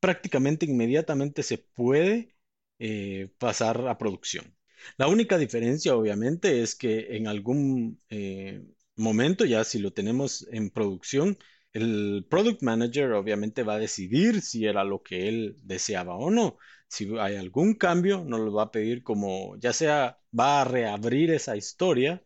prácticamente 0.00 0.66
inmediatamente 0.66 1.42
se 1.42 1.58
puede 1.58 2.36
eh, 2.78 3.30
pasar 3.38 3.88
a 3.88 3.98
producción. 3.98 4.56
La 4.96 5.08
única 5.08 5.38
diferencia, 5.38 5.96
obviamente, 5.96 6.62
es 6.62 6.74
que 6.74 7.16
en 7.16 7.26
algún 7.28 8.00
eh, 8.10 8.64
momento, 8.96 9.44
ya 9.44 9.64
si 9.64 9.78
lo 9.80 9.92
tenemos 9.92 10.46
en 10.52 10.70
producción, 10.70 11.38
el 11.72 12.26
product 12.30 12.62
manager 12.62 13.12
obviamente 13.12 13.62
va 13.62 13.74
a 13.74 13.78
decidir 13.78 14.40
si 14.42 14.66
era 14.66 14.84
lo 14.84 15.02
que 15.02 15.28
él 15.28 15.56
deseaba 15.62 16.16
o 16.16 16.30
no. 16.30 16.58
Si 16.88 17.08
hay 17.18 17.36
algún 17.36 17.74
cambio, 17.74 18.24
nos 18.24 18.40
lo 18.40 18.52
va 18.52 18.64
a 18.64 18.70
pedir 18.72 19.02
como, 19.02 19.56
ya 19.58 19.72
sea 19.72 20.20
va 20.38 20.62
a 20.62 20.64
reabrir 20.64 21.30
esa 21.30 21.56
historia 21.56 22.24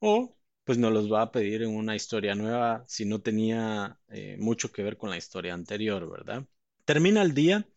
o 0.00 0.36
pues 0.64 0.78
nos 0.78 0.92
los 0.92 1.12
va 1.12 1.22
a 1.22 1.32
pedir 1.32 1.62
en 1.62 1.70
una 1.76 1.96
historia 1.96 2.34
nueva 2.34 2.84
si 2.88 3.04
no 3.06 3.20
tenía 3.22 4.00
eh, 4.08 4.36
mucho 4.38 4.72
que 4.72 4.82
ver 4.82 4.96
con 4.96 5.10
la 5.10 5.16
historia 5.16 5.54
anterior, 5.54 6.10
¿verdad? 6.10 6.46
Termina 6.84 7.22
el 7.22 7.34
día 7.34 7.68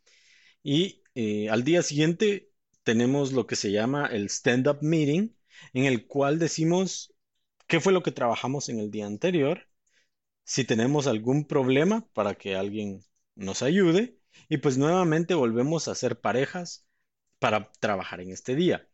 y 0.64 1.04
eh, 1.16 1.50
al 1.50 1.64
día 1.64 1.84
siguiente 1.84 2.52
tenemos 2.84 3.34
lo 3.34 3.48
que 3.48 3.56
se 3.56 3.72
llama 3.72 4.08
el 4.08 4.30
stand-up 4.30 4.80
meeting, 4.82 5.36
en 5.74 5.86
el 5.86 6.08
cual 6.08 6.40
decimos 6.40 7.14
qué 7.68 7.80
fue 7.80 7.94
lo 7.94 8.04
que 8.04 8.12
trabajamos 8.12 8.70
en 8.70 8.80
el 8.80 8.92
día 8.92 9.06
anterior, 9.06 9.68
si 10.44 10.66
tenemos 10.66 11.08
algún 11.08 11.46
problema 11.48 12.08
para 12.14 12.36
que 12.36 12.56
alguien 12.56 13.04
nos 13.36 13.62
ayude 13.64 14.19
y 14.50 14.58
pues 14.58 14.78
nuevamente 14.78 15.34
volvemos 15.34 15.88
a 15.88 15.96
ser 15.96 16.20
parejas 16.20 16.88
para 17.40 17.72
trabajar 17.80 18.22
en 18.22 18.32
este 18.32 18.56
día. 18.56 18.88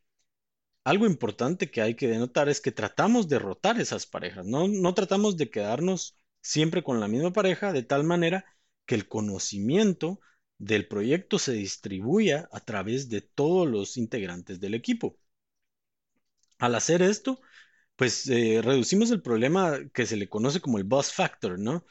Algo 0.84 1.06
importante 1.06 1.72
que 1.72 1.82
hay 1.82 1.96
que 1.96 2.08
denotar 2.08 2.50
es 2.50 2.62
que 2.62 2.72
tratamos 2.72 3.28
de 3.28 3.40
rotar 3.40 3.80
esas 3.80 4.06
parejas, 4.06 4.46
no, 4.46 4.68
no 4.68 4.94
tratamos 4.94 5.38
de 5.38 5.50
quedarnos 5.50 6.18
siempre 6.42 6.84
con 6.84 7.00
la 7.00 7.08
misma 7.08 7.34
pareja 7.34 7.74
de 7.74 7.84
tal 7.84 8.04
manera 8.04 8.46
que 8.86 8.96
el 8.96 9.08
conocimiento 9.08 10.20
del 10.58 10.88
proyecto 10.88 11.40
se 11.40 11.54
distribuya 11.54 12.48
a 12.52 12.60
través 12.62 13.10
de 13.10 13.22
todos 13.22 13.68
los 13.68 13.98
integrantes 13.98 14.60
del 14.60 14.76
equipo. 14.76 15.18
Al 16.60 16.76
hacer 16.76 17.02
esto, 17.02 17.42
pues 17.96 18.28
eh, 18.30 18.62
reducimos 18.64 19.12
el 19.12 19.22
problema 19.22 19.80
que 19.94 20.06
se 20.06 20.18
le 20.18 20.30
conoce 20.30 20.62
como 20.62 20.78
el 20.78 20.86
bus 20.86 21.14
factor, 21.14 21.60
¿no? 21.60 21.86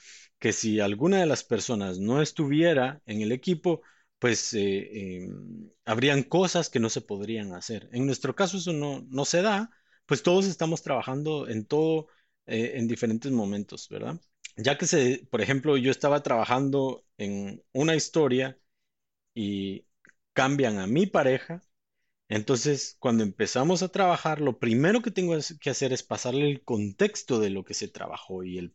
Que 0.44 0.52
si 0.52 0.80
alguna 0.80 1.20
de 1.20 1.26
las 1.26 1.42
personas 1.44 1.98
no 1.98 2.20
estuviera 2.22 3.02
en 3.06 3.22
el 3.22 3.32
equipo, 3.32 3.82
pues 4.18 4.52
eh, 4.54 5.22
em, 5.24 5.70
habrían 5.86 6.22
cosas 6.22 6.68
que 6.70 6.80
no 6.80 6.90
se 6.90 7.00
podrían 7.00 7.52
hacer. 7.54 7.88
En 7.92 8.06
nuestro 8.06 8.34
caso 8.34 8.58
eso 8.58 8.72
no, 8.72 9.06
no 9.10 9.24
se 9.24 9.42
da, 9.42 9.70
pues 10.06 10.22
todos 10.22 10.46
estamos 10.46 10.82
trabajando 10.82 11.48
en 11.48 11.64
todo 11.66 12.08
eh, 12.46 12.72
en 12.76 12.88
diferentes 12.88 13.32
momentos, 13.32 13.88
¿verdad? 13.88 14.20
ya 14.56 14.78
que 14.78 14.86
se, 14.86 15.26
por 15.30 15.40
ejemplo, 15.40 15.76
yo 15.76 15.90
estaba 15.90 16.22
trabajando 16.22 17.04
en 17.18 17.62
una 17.72 17.94
historia 17.96 18.58
y 19.34 19.86
cambian 20.34 20.78
a 20.78 20.86
mi 20.86 21.06
pareja, 21.06 21.62
entonces 22.28 22.96
cuando 23.00 23.24
empezamos 23.24 23.82
a 23.82 23.90
trabajar, 23.90 24.40
lo 24.40 24.58
primero 24.58 25.02
que 25.02 25.10
tengo 25.12 25.36
que 25.60 25.70
hacer 25.70 25.92
es 25.92 26.02
pasarle 26.02 26.50
el 26.50 26.64
contexto 26.64 27.40
de 27.40 27.50
lo 27.50 27.64
que 27.64 27.74
se 27.74 27.88
trabajó 27.88 28.44
y 28.44 28.58
el, 28.58 28.74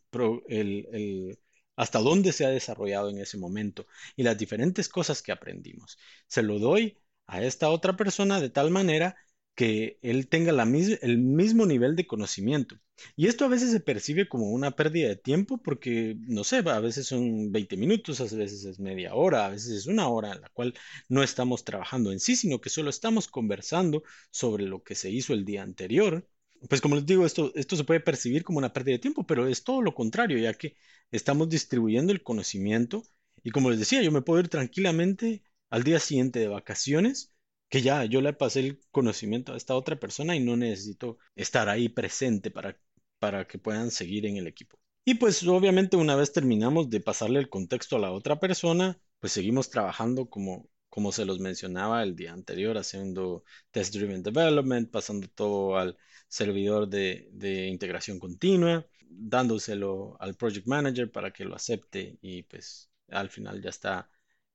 el 0.49 1.39
hasta 1.79 1.99
dónde 1.99 2.33
se 2.33 2.45
ha 2.45 2.49
desarrollado 2.49 3.09
en 3.09 3.19
ese 3.19 3.37
momento 3.37 3.87
y 4.15 4.23
las 4.23 4.37
diferentes 4.37 4.89
cosas 4.89 5.21
que 5.21 5.31
aprendimos. 5.31 5.97
Se 6.27 6.41
lo 6.43 6.59
doy 6.59 6.97
a 7.27 7.43
esta 7.43 7.69
otra 7.69 7.95
persona 7.95 8.39
de 8.41 8.49
tal 8.49 8.71
manera 8.71 9.15
que 9.55 9.99
él 10.01 10.27
tenga 10.29 10.51
el 10.51 11.17
mismo 11.17 11.65
nivel 11.65 11.95
de 11.95 12.07
conocimiento. 12.07 12.75
Y 13.15 13.27
esto 13.27 13.45
a 13.45 13.47
veces 13.49 13.71
se 13.71 13.79
percibe 13.79 14.27
como 14.27 14.51
una 14.51 14.71
pérdida 14.71 15.09
de 15.09 15.15
tiempo 15.15 15.57
porque, 15.61 16.15
no 16.19 16.43
sé, 16.43 16.57
a 16.57 16.79
veces 16.79 17.07
son 17.07 17.51
20 17.51 17.77
minutos, 17.77 18.19
a 18.21 18.23
veces 18.35 18.63
es 18.65 18.79
media 18.79 19.15
hora, 19.15 19.45
a 19.45 19.49
veces 19.49 19.71
es 19.71 19.87
una 19.87 20.07
hora 20.09 20.33
en 20.33 20.41
la 20.41 20.49
cual 20.49 20.73
no 21.09 21.23
estamos 21.23 21.63
trabajando 21.65 22.11
en 22.11 22.19
sí, 22.19 22.35
sino 22.35 22.59
que 22.61 22.69
solo 22.69 22.89
estamos 22.89 23.27
conversando 23.27 24.03
sobre 24.31 24.65
lo 24.65 24.83
que 24.83 24.95
se 24.95 25.09
hizo 25.09 25.33
el 25.33 25.45
día 25.45 25.63
anterior. 25.63 26.27
Pues 26.67 26.81
como 26.81 26.95
les 26.95 27.05
digo, 27.05 27.25
esto, 27.25 27.51
esto 27.55 27.75
se 27.75 27.83
puede 27.85 27.99
percibir 28.01 28.43
como 28.43 28.57
una 28.57 28.73
pérdida 28.73 28.93
de 28.95 28.99
tiempo, 28.99 29.25
pero 29.25 29.47
es 29.47 29.63
todo 29.63 29.81
lo 29.81 29.93
contrario, 29.95 30.37
ya 30.37 30.53
que 30.53 30.75
estamos 31.11 31.49
distribuyendo 31.49 32.11
el 32.11 32.21
conocimiento 32.23 33.03
y 33.43 33.51
como 33.51 33.69
les 33.69 33.79
decía, 33.79 34.01
yo 34.01 34.11
me 34.11 34.21
puedo 34.21 34.41
ir 34.41 34.49
tranquilamente 34.49 35.43
al 35.69 35.83
día 35.83 35.99
siguiente 35.99 36.39
de 36.39 36.47
vacaciones 36.49 37.33
que 37.69 37.81
ya 37.81 38.03
yo 38.05 38.19
le 38.21 38.33
pasé 38.33 38.59
el 38.61 38.81
conocimiento 38.91 39.53
a 39.53 39.57
esta 39.57 39.75
otra 39.75 39.99
persona 39.99 40.35
y 40.35 40.39
no 40.41 40.57
necesito 40.57 41.17
estar 41.35 41.69
ahí 41.69 41.87
presente 41.87 42.51
para, 42.51 42.77
para 43.19 43.47
que 43.47 43.57
puedan 43.59 43.91
seguir 43.91 44.25
en 44.25 44.37
el 44.37 44.47
equipo. 44.47 44.79
Y 45.05 45.15
pues 45.15 45.45
obviamente 45.47 45.95
una 45.97 46.15
vez 46.15 46.33
terminamos 46.33 46.89
de 46.89 46.99
pasarle 46.99 47.39
el 47.39 47.49
contexto 47.49 47.95
a 47.95 47.99
la 47.99 48.11
otra 48.11 48.39
persona, 48.39 48.99
pues 49.19 49.33
seguimos 49.33 49.69
trabajando 49.69 50.29
como, 50.29 50.67
como 50.99 51.13
se 51.13 51.23
los 51.23 51.39
mencionaba 51.39 52.03
el 52.03 52.13
día 52.13 52.33
anterior, 52.33 52.77
haciendo 52.77 53.45
test 53.71 53.93
driven 53.95 54.21
development, 54.21 54.91
pasando 54.91 55.29
todo 55.29 55.77
al 55.77 55.97
servidor 56.27 56.89
de, 56.89 57.67
integración 57.69 58.19
continua, 58.19 58.85
dándoselo 59.09 60.17
al 60.19 60.35
project 60.35 60.67
manager 60.67 61.09
para 61.09 61.31
que 61.31 61.45
lo 61.45 61.55
acepte 61.55 62.17
y 62.21 62.43
pues 62.43 62.91
al 63.11 63.29
final 63.29 63.61
ya 63.61 63.69
está 63.69 64.09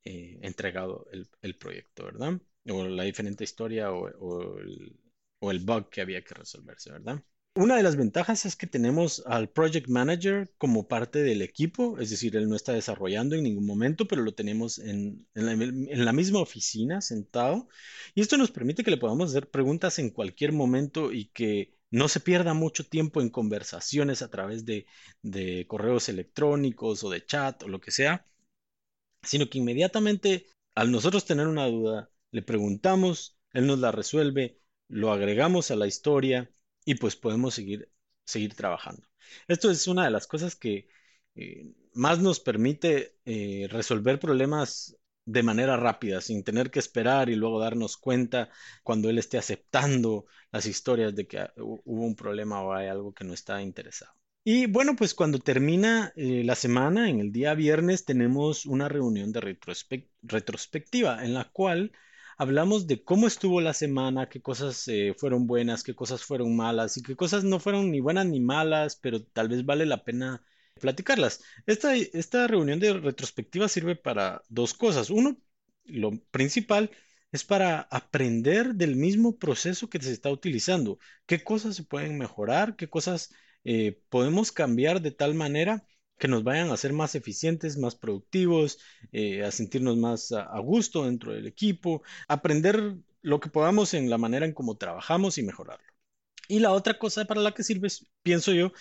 eh, 0.04 0.38
entregado 0.42 1.06
el, 1.12 1.26
el 1.40 1.56
proyecto, 1.56 2.04
¿verdad? 2.04 2.38
o 2.68 2.84
la 2.84 3.04
diferente 3.04 3.44
historia 3.44 3.90
o, 3.92 4.58
el, 4.60 5.60
bug 5.60 5.88
que 5.88 6.02
había 6.02 6.22
que 6.22 6.34
resolverse, 6.34 6.92
¿verdad? 6.92 7.22
Una 7.56 7.76
de 7.76 7.84
las 7.84 7.94
ventajas 7.94 8.46
es 8.46 8.56
que 8.56 8.66
tenemos 8.66 9.22
al 9.26 9.48
project 9.48 9.86
manager 9.88 10.52
como 10.58 10.88
parte 10.88 11.22
del 11.22 11.40
equipo, 11.40 11.98
es 12.00 12.10
decir, 12.10 12.36
él 12.36 12.48
no 12.48 12.56
está 12.56 12.72
desarrollando 12.72 13.36
en 13.36 13.44
ningún 13.44 13.64
momento, 13.64 14.08
pero 14.08 14.22
lo 14.22 14.34
tenemos 14.34 14.80
en, 14.80 15.28
la, 15.34 16.12
misma 16.12 16.40
oficina 16.40 17.00
sentado. 17.00 17.68
Y 18.12 18.22
esto 18.22 18.36
nos 18.38 18.50
permite 18.50 18.82
que 18.82 18.90
le 18.90 18.96
podamos 18.96 19.30
hacer 19.30 19.50
preguntas 19.50 20.00
en 20.00 20.10
cualquier 20.10 20.52
momento 20.52 21.12
y 21.12 21.26
que 21.26 21.78
no 21.92 22.08
se 22.08 22.18
pierda 22.18 22.54
mucho 22.54 22.84
tiempo 22.88 23.20
en 23.20 23.30
conversaciones 23.30 24.22
a 24.22 24.30
través 24.30 24.64
de, 24.64 24.86
de 25.22 25.64
correos 25.68 26.08
electrónicos 26.08 27.04
o 27.04 27.10
de 27.10 27.24
chat 27.24 27.62
o 27.62 27.68
lo 27.68 27.80
que 27.80 27.92
sea, 27.92 28.26
sino 29.22 29.48
que 29.48 29.58
inmediatamente 29.58 30.46
al 30.74 30.90
nosotros 30.90 31.24
tener 31.24 31.46
una 31.46 31.66
duda, 31.66 32.10
le 32.32 32.42
preguntamos, 32.42 33.38
él 33.52 33.68
nos 33.68 33.78
la 33.78 33.92
resuelve, 33.92 34.60
lo 34.88 35.12
agregamos 35.12 35.70
a 35.70 35.76
la 35.76 35.86
historia 35.86 36.50
y 36.84 36.96
pues 36.96 37.16
podemos 37.16 37.54
seguir, 37.54 37.90
seguir 38.24 38.54
trabajando. 38.54 39.06
Esto 39.48 39.70
es 39.70 39.86
una 39.88 40.04
de 40.04 40.10
las 40.10 40.26
cosas 40.26 40.56
que 40.56 40.88
eh, 41.34 41.72
más 41.94 42.18
nos 42.20 42.40
permite 42.40 43.16
eh, 43.24 43.66
resolver 43.70 44.18
problemas 44.18 44.96
de 45.26 45.42
manera 45.42 45.76
rápida, 45.76 46.20
sin 46.20 46.44
tener 46.44 46.70
que 46.70 46.78
esperar 46.78 47.30
y 47.30 47.36
luego 47.36 47.58
darnos 47.58 47.96
cuenta 47.96 48.50
cuando 48.82 49.08
él 49.08 49.18
esté 49.18 49.38
aceptando 49.38 50.26
las 50.52 50.66
historias 50.66 51.14
de 51.14 51.26
que 51.26 51.46
hubo 51.56 52.04
un 52.04 52.14
problema 52.14 52.60
o 52.62 52.72
hay 52.74 52.88
algo 52.88 53.14
que 53.14 53.24
no 53.24 53.32
está 53.32 53.62
interesado. 53.62 54.12
Y 54.46 54.66
bueno, 54.66 54.94
pues 54.94 55.14
cuando 55.14 55.38
termina 55.38 56.12
eh, 56.16 56.42
la 56.44 56.54
semana, 56.54 57.08
en 57.08 57.20
el 57.20 57.32
día 57.32 57.54
viernes, 57.54 58.04
tenemos 58.04 58.66
una 58.66 58.88
reunión 58.90 59.32
de 59.32 59.40
retrospec- 59.40 60.08
retrospectiva 60.22 61.24
en 61.24 61.32
la 61.32 61.50
cual 61.50 61.92
hablamos 62.36 62.86
de 62.86 63.04
cómo 63.04 63.26
estuvo 63.26 63.60
la 63.60 63.74
semana, 63.74 64.28
qué 64.28 64.40
cosas 64.42 64.86
eh, 64.88 65.14
fueron 65.16 65.46
buenas, 65.46 65.82
qué 65.82 65.94
cosas 65.94 66.24
fueron 66.24 66.56
malas 66.56 66.96
y 66.96 67.02
qué 67.02 67.16
cosas 67.16 67.44
no 67.44 67.60
fueron 67.60 67.90
ni 67.90 68.00
buenas 68.00 68.26
ni 68.26 68.40
malas, 68.40 68.96
pero 68.96 69.22
tal 69.22 69.48
vez 69.48 69.64
vale 69.64 69.86
la 69.86 70.04
pena 70.04 70.42
platicarlas. 70.80 71.42
Esta, 71.66 71.94
esta 71.96 72.46
reunión 72.46 72.80
de 72.80 72.94
retrospectiva 72.94 73.68
sirve 73.68 73.96
para 73.96 74.42
dos 74.48 74.74
cosas. 74.74 75.10
Uno, 75.10 75.36
lo 75.84 76.12
principal 76.30 76.90
es 77.32 77.44
para 77.44 77.80
aprender 77.90 78.74
del 78.74 78.96
mismo 78.96 79.38
proceso 79.38 79.88
que 79.90 80.00
se 80.00 80.12
está 80.12 80.30
utilizando, 80.30 80.98
qué 81.26 81.42
cosas 81.42 81.76
se 81.76 81.84
pueden 81.84 82.16
mejorar, 82.18 82.76
qué 82.76 82.88
cosas 82.88 83.34
eh, 83.64 84.00
podemos 84.08 84.52
cambiar 84.52 85.00
de 85.02 85.10
tal 85.10 85.34
manera 85.34 85.84
que 86.18 86.28
nos 86.28 86.44
vayan 86.44 86.70
a 86.70 86.76
ser 86.76 86.92
más 86.92 87.14
eficientes, 87.14 87.76
más 87.76 87.94
productivos, 87.96 88.78
eh, 89.12 89.44
a 89.44 89.50
sentirnos 89.50 89.96
más 89.96 90.32
a, 90.32 90.58
gusto 90.60 91.04
dentro 91.04 91.32
del 91.32 91.46
equipo, 91.46 92.02
aprender 92.28 92.96
lo 93.22 93.40
que 93.40 93.50
podamos 93.50 93.94
en 93.94 94.10
la 94.10 94.18
manera 94.18 94.46
en 94.46 94.52
cómo 94.52 94.76
trabajamos 94.76 95.38
y 95.38 95.42
mejorarlo. 95.42 95.86
Y 96.48 96.60
la 96.60 96.72
otra 96.72 96.98
cosa 96.98 97.24
para 97.24 97.40
la 97.40 97.52
que 97.52 97.64
sirve, 97.64 97.88
pienso 98.22 98.52
yo, 98.52 98.72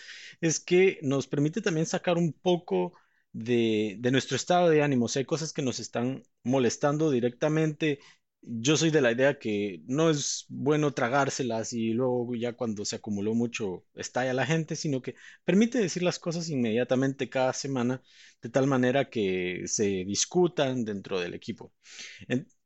es 0.41 0.59
que 0.59 0.99
nos 1.01 1.27
permite 1.27 1.61
también 1.61 1.85
sacar 1.85 2.17
un 2.17 2.33
poco 2.33 2.93
de, 3.31 3.95
de 3.99 4.11
nuestro 4.11 4.35
estado 4.35 4.69
de 4.69 4.83
ánimo. 4.83 5.07
Si 5.07 5.19
hay 5.19 5.25
cosas 5.25 5.53
que 5.53 5.61
nos 5.61 5.79
están 5.79 6.23
molestando 6.43 7.09
directamente, 7.09 7.99
yo 8.45 8.77
soy 8.77 8.91
de 8.91 9.01
la 9.01 9.11
idea 9.11 9.39
que 9.39 9.81
no 9.87 10.09
es 10.09 10.45
bueno 10.49 10.93
tragárselas 10.93 11.73
y 11.73 11.93
luego 11.93 12.35
ya 12.35 12.53
cuando 12.53 12.85
se 12.85 12.97
acumuló 12.97 13.33
mucho 13.35 13.85
estalla 13.95 14.33
la 14.33 14.45
gente, 14.45 14.75
sino 14.75 15.01
que 15.01 15.15
permite 15.45 15.79
decir 15.79 16.03
las 16.03 16.19
cosas 16.19 16.49
inmediatamente 16.49 17.29
cada 17.29 17.53
semana, 17.53 18.01
de 18.41 18.49
tal 18.49 18.67
manera 18.67 19.09
que 19.09 19.63
se 19.67 19.85
discutan 20.05 20.85
dentro 20.85 21.19
del 21.19 21.33
equipo. 21.33 21.73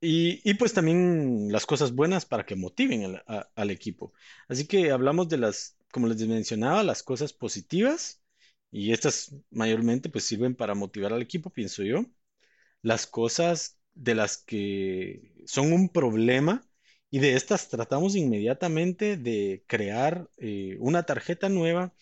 Y, 0.01 0.41
y 0.49 0.53
pues 0.55 0.73
también 0.73 1.51
las 1.51 1.65
cosas 1.65 1.93
buenas 1.93 2.25
para 2.25 2.45
que 2.45 2.55
motiven 2.55 3.03
al, 3.27 3.47
al 3.55 3.71
equipo. 3.71 4.13
Así 4.47 4.67
que 4.67 4.91
hablamos 4.91 5.29
de 5.29 5.37
las, 5.37 5.77
como 5.91 6.07
les 6.07 6.25
mencionaba, 6.27 6.83
las 6.83 7.03
cosas 7.03 7.33
positivas 7.33 8.21
y 8.71 8.91
estas 8.93 9.35
mayormente 9.49 10.09
pues 10.09 10.25
sirven 10.25 10.55
para 10.55 10.75
motivar 10.75 11.13
al 11.13 11.21
equipo, 11.21 11.49
pienso 11.49 11.83
yo. 11.83 12.05
Las 12.81 13.07
cosas 13.07 13.76
de 13.97 14.15
las 14.15 14.37
que 14.37 15.33
son 15.45 15.73
un 15.73 15.89
problema 15.89 16.67
y 17.09 17.19
de 17.19 17.35
estas 17.35 17.69
tratamos 17.69 18.15
inmediatamente 18.15 19.17
de 19.17 19.63
crear 19.67 20.29
eh, 20.37 20.77
una 20.79 21.03
tarjeta 21.03 21.49
nueva 21.49 21.93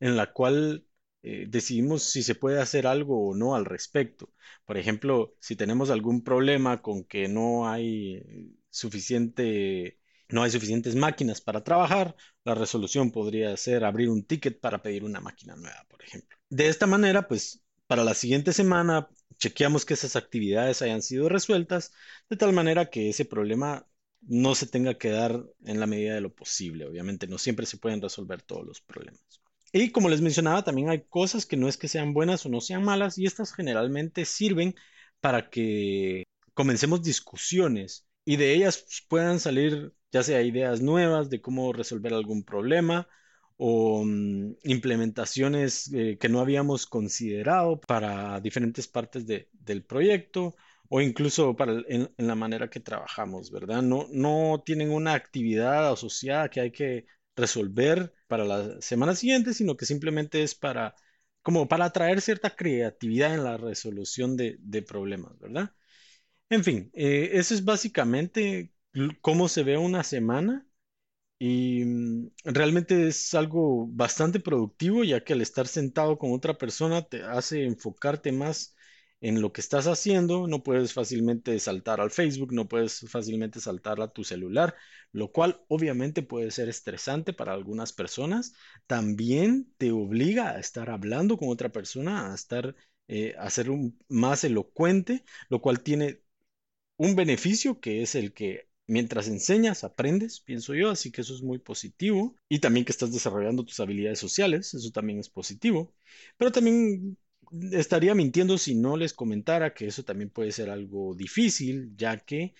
en 0.00 0.16
la 0.16 0.32
cual 0.32 0.86
eh, 1.22 1.46
decidimos 1.48 2.02
si 2.04 2.22
se 2.22 2.34
puede 2.34 2.60
hacer 2.60 2.86
algo 2.86 3.28
o 3.28 3.34
no 3.34 3.54
al 3.54 3.64
respecto. 3.64 4.32
Por 4.64 4.78
ejemplo, 4.78 5.36
si 5.40 5.56
tenemos 5.56 5.90
algún 5.90 6.22
problema 6.24 6.82
con 6.82 7.04
que 7.04 7.28
no 7.28 7.68
hay 7.68 8.56
suficiente, 8.70 9.98
no 10.28 10.42
hay 10.42 10.50
suficientes 10.50 10.94
máquinas 10.96 11.40
para 11.40 11.62
trabajar, 11.64 12.16
la 12.44 12.54
resolución 12.54 13.10
podría 13.10 13.56
ser 13.56 13.84
abrir 13.84 14.08
un 14.08 14.24
ticket 14.24 14.60
para 14.60 14.82
pedir 14.82 15.04
una 15.04 15.20
máquina 15.20 15.56
nueva, 15.56 15.84
por 15.88 16.02
ejemplo. 16.02 16.38
De 16.48 16.68
esta 16.68 16.86
manera, 16.86 17.28
pues, 17.28 17.62
para 17.90 18.04
la 18.04 18.14
siguiente 18.14 18.52
semana 18.52 19.10
chequeamos 19.36 19.84
que 19.84 19.94
esas 19.94 20.14
actividades 20.14 20.80
hayan 20.80 21.02
sido 21.02 21.28
resueltas 21.28 21.92
de 22.28 22.36
tal 22.36 22.52
manera 22.52 22.88
que 22.88 23.08
ese 23.08 23.24
problema 23.24 23.84
no 24.20 24.54
se 24.54 24.68
tenga 24.68 24.96
que 24.96 25.10
dar 25.10 25.44
en 25.64 25.80
la 25.80 25.88
medida 25.88 26.14
de 26.14 26.20
lo 26.20 26.32
posible. 26.32 26.86
Obviamente, 26.86 27.26
no 27.26 27.36
siempre 27.36 27.66
se 27.66 27.78
pueden 27.78 28.00
resolver 28.00 28.42
todos 28.42 28.64
los 28.64 28.80
problemas. 28.80 29.42
Y 29.72 29.90
como 29.90 30.08
les 30.08 30.20
mencionaba, 30.20 30.62
también 30.62 30.88
hay 30.88 31.02
cosas 31.02 31.46
que 31.46 31.56
no 31.56 31.66
es 31.66 31.76
que 31.76 31.88
sean 31.88 32.14
buenas 32.14 32.46
o 32.46 32.48
no 32.48 32.60
sean 32.60 32.84
malas, 32.84 33.18
y 33.18 33.26
estas 33.26 33.52
generalmente 33.52 34.24
sirven 34.24 34.76
para 35.18 35.50
que 35.50 36.22
comencemos 36.54 37.02
discusiones 37.02 38.06
y 38.24 38.36
de 38.36 38.54
ellas 38.54 38.86
puedan 39.08 39.40
salir 39.40 39.92
ya 40.12 40.22
sea 40.22 40.42
ideas 40.42 40.80
nuevas 40.80 41.28
de 41.28 41.40
cómo 41.40 41.72
resolver 41.72 42.14
algún 42.14 42.44
problema 42.44 43.08
o 43.62 44.02
mm, 44.04 44.54
implementaciones 44.64 45.92
eh, 45.92 46.16
que 46.18 46.28
no 46.30 46.40
habíamos 46.40 46.86
considerado 46.86 47.78
para 47.80 48.40
diferentes 48.40 48.88
partes 48.88 49.26
de- 49.26 49.48
del 49.52 49.84
proyecto 49.84 50.54
o 50.88 51.00
incluso 51.00 51.54
para 51.56 51.74
en, 51.88 52.10
la 52.16 52.34
manera 52.34 52.70
que 52.70 52.80
trabajamos, 52.80 53.50
¿verdad? 53.50 53.82
No, 53.82 54.06
no 54.12 54.62
tienen 54.64 54.90
una 54.90 55.14
actividad 55.14 55.92
asociada 55.92 56.48
que 56.50 56.60
hay 56.60 56.70
que 56.72 57.06
resolver 57.36 58.12
para 58.28 58.44
la 58.44 58.80
semana 58.80 59.14
siguiente, 59.14 59.52
sino 59.54 59.76
que 59.76 59.86
simplemente 59.86 60.42
es 60.42 60.54
para, 60.54 60.94
como 61.42 61.68
para 61.68 61.86
atraer 61.86 62.20
cierta 62.22 62.56
creatividad 62.56 63.34
en 63.34 63.44
la 63.44 63.56
resolución 63.58 64.36
de, 64.36 64.56
de 64.60 64.82
problemas, 64.82 65.38
¿verdad? 65.38 65.72
En 66.50 66.64
fin, 66.64 66.90
eh, 66.94 67.30
eso 67.34 67.54
es 67.54 67.64
básicamente 67.64 68.72
cómo 69.20 69.48
se 69.48 69.62
ve 69.64 69.78
una 69.78 70.02
semana 70.04 70.66
y 71.40 71.84
mm, 71.86 72.32
realmente 72.44 73.08
es 73.08 73.34
algo 73.34 73.86
bastante 73.88 74.40
productivo, 74.40 75.04
ya 75.04 75.24
que 75.24 75.32
al 75.34 75.40
estar 75.42 75.66
sentado 75.68 76.18
con 76.18 76.32
otra 76.34 76.58
persona 76.58 77.02
te 77.08 77.22
hace 77.24 77.64
enfocarte 77.64 78.30
más 78.32 78.76
en 79.22 79.40
lo 79.42 79.52
que 79.52 79.62
estás 79.62 79.86
haciendo. 79.86 80.46
No 80.48 80.62
puedes 80.62 80.92
fácilmente 80.92 81.58
saltar 81.58 82.00
al 82.00 82.10
Facebook, 82.10 82.52
no 82.52 82.68
puedes 82.68 83.00
fácilmente 83.10 83.60
saltar 83.60 84.00
a 84.02 84.12
tu 84.12 84.22
celular, 84.24 84.76
lo 85.12 85.32
cual 85.32 85.62
obviamente 85.68 86.22
puede 86.22 86.50
ser 86.50 86.68
estresante 86.68 87.32
para 87.32 87.54
algunas 87.54 87.92
personas. 87.94 88.52
También 88.86 89.72
te 89.78 89.92
obliga 89.92 90.50
a 90.50 90.58
estar 90.60 90.90
hablando 90.90 91.38
con 91.38 91.48
otra 91.48 91.70
persona, 91.70 92.32
a 92.32 92.34
estar, 92.34 92.76
eh, 93.08 93.34
ser 93.48 93.68
más 94.08 94.44
elocuente, 94.44 95.24
lo 95.48 95.60
cual 95.62 95.82
tiene 95.82 96.22
un 96.96 97.16
beneficio 97.16 97.80
que 97.80 98.02
es 98.02 98.14
el 98.14 98.32
que 98.34 98.69
mientras 98.90 99.28
enseñas, 99.28 99.84
aprendes, 99.84 100.40
pienso 100.40 100.74
yo, 100.74 100.90
así 100.90 101.10
que 101.12 101.22
eso 101.22 101.34
es 101.34 101.42
muy 101.42 101.58
positivo. 101.58 102.36
Y 102.48 102.58
también 102.60 102.84
que 102.84 102.92
estás 102.92 103.12
desarrollando 103.12 103.64
tus 103.64 103.80
habilidades 103.80 104.18
sociales, 104.18 104.74
eso 104.74 104.90
también 104.90 105.18
es 105.20 105.28
positivo. 105.30 105.94
Pero 106.36 106.52
también 106.52 107.16
estaría 107.72 108.14
mintiendo 108.14 108.58
si 108.58 108.74
no 108.74 108.96
les 108.96 109.12
comentara 109.14 109.74
que 109.74 109.86
eso 109.86 110.04
también 110.04 110.30
puede 110.30 110.52
ser 110.52 110.70
algo 110.70 111.14
difícil, 111.14 111.96
ya 111.96 112.18
que 112.18 112.54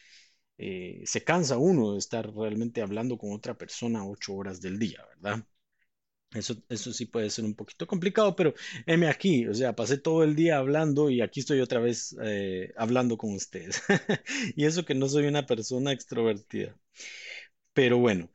eh, 0.58 1.02
se 1.06 1.24
cansa 1.24 1.58
uno 1.58 1.92
de 1.92 1.98
estar 1.98 2.32
realmente 2.34 2.82
hablando 2.82 3.18
con 3.18 3.32
otra 3.32 3.56
persona 3.58 4.06
ocho 4.06 4.34
horas 4.34 4.60
del 4.60 4.78
día, 4.78 5.04
¿verdad? 5.16 5.44
Eso, 6.32 6.54
eso 6.68 6.92
sí 6.92 7.06
puede 7.06 7.28
ser 7.28 7.44
un 7.44 7.54
poquito 7.56 7.88
complicado, 7.88 8.36
pero 8.36 8.54
heme 8.86 9.08
aquí, 9.08 9.48
o 9.48 9.54
sea, 9.54 9.74
pasé 9.74 9.98
todo 9.98 10.22
el 10.22 10.36
día 10.36 10.58
hablando 10.58 11.10
y 11.10 11.22
aquí 11.22 11.40
estoy 11.40 11.60
otra 11.60 11.80
vez 11.80 12.16
eh, 12.22 12.72
hablando 12.76 13.16
con 13.18 13.34
ustedes. 13.34 13.82
Y 14.56 14.64
eso 14.64 14.84
que 14.84 14.94
no 14.94 15.08
soy 15.08 15.26
una 15.26 15.44
persona 15.46 15.90
extrovertida. 15.92 16.76
Pero 17.72 17.98
bueno, 17.98 18.30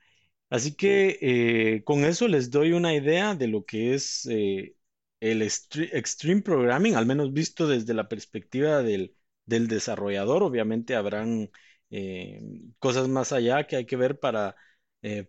así 0.49 0.75
que 0.75 1.19
eh, 1.21 1.83
con 1.85 2.05
eso 2.05 2.27
les 2.27 2.51
doy 2.51 2.73
una 2.73 2.95
idea 2.95 3.35
de 3.35 3.47
lo 3.47 3.65
que 3.65 3.95
es 3.95 4.27
eh, 4.31 4.75
el 5.21 5.41
Extreme 5.43 6.41
Programming, 6.43 6.95
al 6.95 7.05
menos 7.07 7.33
visto 7.33 7.67
desde 7.67 7.93
la 7.93 8.09
perspectiva 8.09 8.83
del, 8.83 9.15
del 9.45 9.67
desarrollador. 9.67 10.43
Obviamente 10.43 10.95
habrán 10.95 11.49
cosas 12.79 13.07
más 13.07 13.31
allá 13.31 13.65
que 13.67 13.75
hay 13.77 13.85
que 13.85 13.95
ver 13.95 14.19
para 14.19 14.55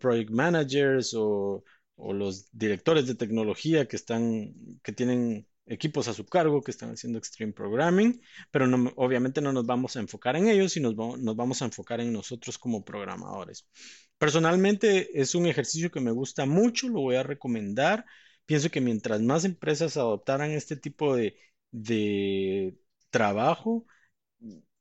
project 0.00 0.30
managers 0.30 1.14
o, 1.14 1.64
o 1.96 2.12
los 2.12 2.48
directores 2.52 3.06
de 3.06 3.14
tecnología 3.14 3.86
que 3.88 3.96
están, 3.96 4.54
que 4.82 4.92
tienen 4.92 5.46
equipos 5.66 6.08
a 6.08 6.14
su 6.14 6.26
cargo, 6.26 6.62
que 6.62 6.70
están 6.70 6.90
haciendo 6.92 7.18
Extreme 7.18 7.52
Programming, 7.52 8.20
pero 8.50 8.66
obviamente 8.96 9.40
no 9.40 9.52
nos 9.52 9.66
vamos 9.66 9.96
a 9.96 10.00
enfocar 10.00 10.36
en 10.36 10.48
ellos 10.48 10.76
y 10.76 10.80
nos, 10.80 10.94
nos 10.96 11.36
vamos 11.36 11.60
a 11.62 11.64
enfocar 11.66 12.00
en 12.00 12.12
nosotros 12.12 12.58
como 12.58 12.84
programadores. 12.84 13.66
Personalmente 14.18 15.20
es 15.20 15.34
un 15.34 15.46
ejercicio 15.46 15.90
que 15.90 16.00
me 16.00 16.12
gusta 16.12 16.46
mucho, 16.46 16.88
lo 16.88 17.00
voy 17.00 17.16
a 17.16 17.22
recomendar. 17.22 18.04
Pienso 18.46 18.70
que 18.70 18.80
mientras 18.80 19.20
más 19.22 19.44
empresas 19.44 19.96
adoptaran 19.96 20.52
este 20.52 20.76
tipo 20.76 21.16
de, 21.16 21.36
de 21.72 22.78
trabajo, 23.10 23.86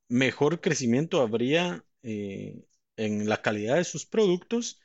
mejor 0.08 0.62
crecimiento 0.62 1.22
habría 1.22 1.84
eh, 2.04 2.64
en 2.98 3.28
la 3.30 3.42
calidad 3.42 3.78
de 3.78 3.84
sus 3.84 4.06
productos. 4.06 4.80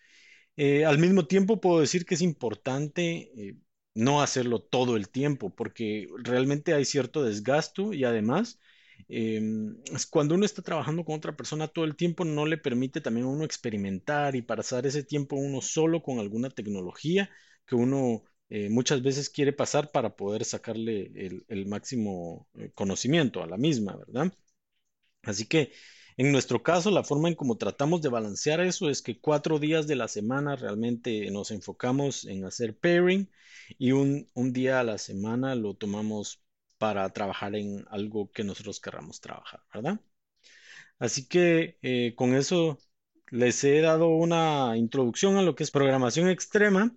Eh, 0.62 0.84
al 0.84 0.98
mismo 0.98 1.26
tiempo 1.26 1.58
puedo 1.60 1.80
decir 1.80 2.04
que 2.04 2.14
es 2.14 2.20
importante 2.22 3.30
eh, 3.36 3.56
no 3.94 4.20
hacerlo 4.22 4.60
todo 4.60 4.96
el 4.96 5.08
tiempo 5.08 5.54
porque 5.54 6.06
realmente 6.22 6.74
hay 6.74 6.84
cierto 6.84 7.22
desgasto 7.24 7.92
y 7.94 8.04
además 8.04 8.60
es 9.08 10.06
cuando 10.06 10.34
uno 10.34 10.44
está 10.44 10.60
trabajando 10.62 11.04
con 11.04 11.16
otra 11.16 11.34
persona 11.36 11.68
todo 11.68 11.84
el 11.86 11.96
tiempo 11.96 12.24
no 12.24 12.44
le 12.46 12.58
permite 12.58 13.00
también 13.00 13.26
a 13.26 13.30
uno 13.30 13.44
experimentar 13.44 14.36
y 14.36 14.42
pasar 14.42 14.86
ese 14.86 15.02
tiempo 15.02 15.36
uno 15.36 15.60
solo 15.62 16.02
con 16.02 16.18
alguna 16.18 16.50
tecnología 16.50 17.30
que 17.66 17.74
uno 17.74 18.22
eh, 18.50 18.68
muchas 18.68 19.02
veces 19.02 19.30
quiere 19.30 19.52
pasar 19.54 19.90
para 19.92 20.14
poder 20.16 20.44
sacarle 20.44 21.10
el, 21.16 21.44
el 21.48 21.66
máximo 21.66 22.48
conocimiento 22.74 23.42
a 23.42 23.46
la 23.46 23.56
misma, 23.56 23.96
¿verdad? 23.96 24.32
Así 25.22 25.46
que 25.46 25.72
En 26.20 26.32
nuestro 26.32 26.62
caso, 26.62 26.90
la 26.90 27.02
forma 27.02 27.28
en 27.30 27.34
cómo 27.34 27.56
tratamos 27.56 28.02
de 28.02 28.10
balancear 28.10 28.60
eso 28.60 28.90
es 28.90 29.00
que 29.00 29.18
cuatro 29.18 29.58
días 29.58 29.86
de 29.86 29.96
la 29.96 30.06
semana 30.06 30.54
realmente 30.54 31.30
nos 31.30 31.50
enfocamos 31.50 32.26
en 32.26 32.44
hacer 32.44 32.76
pairing 32.76 33.30
y 33.78 33.92
un, 33.92 34.28
un 34.34 34.52
día 34.52 34.80
a 34.80 34.84
la 34.84 34.98
semana 34.98 35.54
lo 35.54 35.72
tomamos 35.72 36.42
para 36.76 37.08
trabajar 37.14 37.56
en 37.56 37.86
algo 37.88 38.30
que 38.32 38.44
nosotros 38.44 38.80
querramos 38.80 39.22
trabajar, 39.22 39.62
¿verdad? 39.72 39.98
Así 40.98 41.26
que 41.26 41.78
eh, 41.80 42.14
con 42.14 42.34
eso 42.34 42.78
les 43.30 43.64
he 43.64 43.80
dado 43.80 44.08
una 44.08 44.76
introducción 44.76 45.38
a 45.38 45.42
lo 45.42 45.54
que 45.54 45.62
es 45.62 45.70
programación 45.70 46.28
extrema 46.28 46.94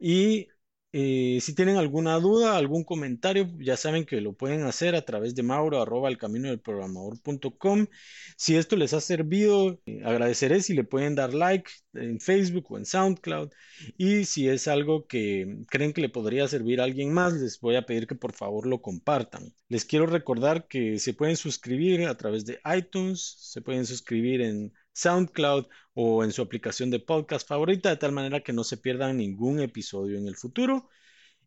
y 0.00 0.48
eh, 0.92 1.38
si 1.42 1.54
tienen 1.54 1.76
alguna 1.76 2.18
duda, 2.18 2.56
algún 2.56 2.82
comentario, 2.82 3.46
ya 3.58 3.76
saben 3.76 4.06
que 4.06 4.22
lo 4.22 4.32
pueden 4.32 4.62
hacer 4.62 4.94
a 4.94 5.04
través 5.04 5.34
de 5.34 5.42
mauro 5.42 5.82
arroba 5.82 6.08
camino 6.16 6.48
del. 6.48 7.88
Si 8.36 8.56
esto 8.56 8.76
les 8.76 8.94
ha 8.94 9.00
servido, 9.00 9.80
eh, 9.84 10.00
agradeceré 10.04 10.62
si 10.62 10.74
le 10.74 10.84
pueden 10.84 11.14
dar 11.14 11.34
like 11.34 11.70
en 11.92 12.20
Facebook 12.20 12.66
o 12.70 12.78
en 12.78 12.86
SoundCloud. 12.86 13.50
Y 13.98 14.24
si 14.24 14.48
es 14.48 14.66
algo 14.66 15.06
que 15.06 15.58
creen 15.68 15.92
que 15.92 16.00
le 16.00 16.08
podría 16.08 16.48
servir 16.48 16.80
a 16.80 16.84
alguien 16.84 17.12
más, 17.12 17.34
les 17.34 17.60
voy 17.60 17.76
a 17.76 17.84
pedir 17.84 18.06
que 18.06 18.14
por 18.14 18.32
favor 18.32 18.66
lo 18.66 18.80
compartan. 18.80 19.52
Les 19.68 19.84
quiero 19.84 20.06
recordar 20.06 20.68
que 20.68 20.98
se 20.98 21.12
pueden 21.12 21.36
suscribir 21.36 22.06
a 22.06 22.16
través 22.16 22.46
de 22.46 22.60
iTunes, 22.76 23.36
se 23.38 23.60
pueden 23.60 23.84
suscribir 23.84 24.40
en 24.40 24.72
SoundCloud 24.98 25.66
o 25.94 26.24
en 26.24 26.32
su 26.32 26.42
aplicación 26.42 26.90
de 26.90 27.00
podcast 27.00 27.46
favorita, 27.48 27.90
de 27.90 27.96
tal 27.96 28.12
manera 28.12 28.42
que 28.42 28.52
no 28.52 28.64
se 28.64 28.76
pierdan 28.76 29.16
ningún 29.18 29.60
episodio 29.60 30.18
en 30.18 30.26
el 30.28 30.36
futuro. 30.36 30.88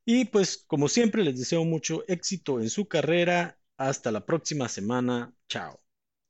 Y 0.06 0.26
pues 0.26 0.64
como 0.68 0.88
siempre 0.90 1.24
les 1.24 1.40
deseo 1.40 1.66
mucho 1.66 2.04
éxito 2.08 2.60
en 2.62 2.70
su 2.70 2.88
carrera. 2.88 3.60
Hasta 3.78 4.12
la 4.12 4.26
próxima 4.26 4.70
semana. 4.70 5.34
Chao. 5.50 5.81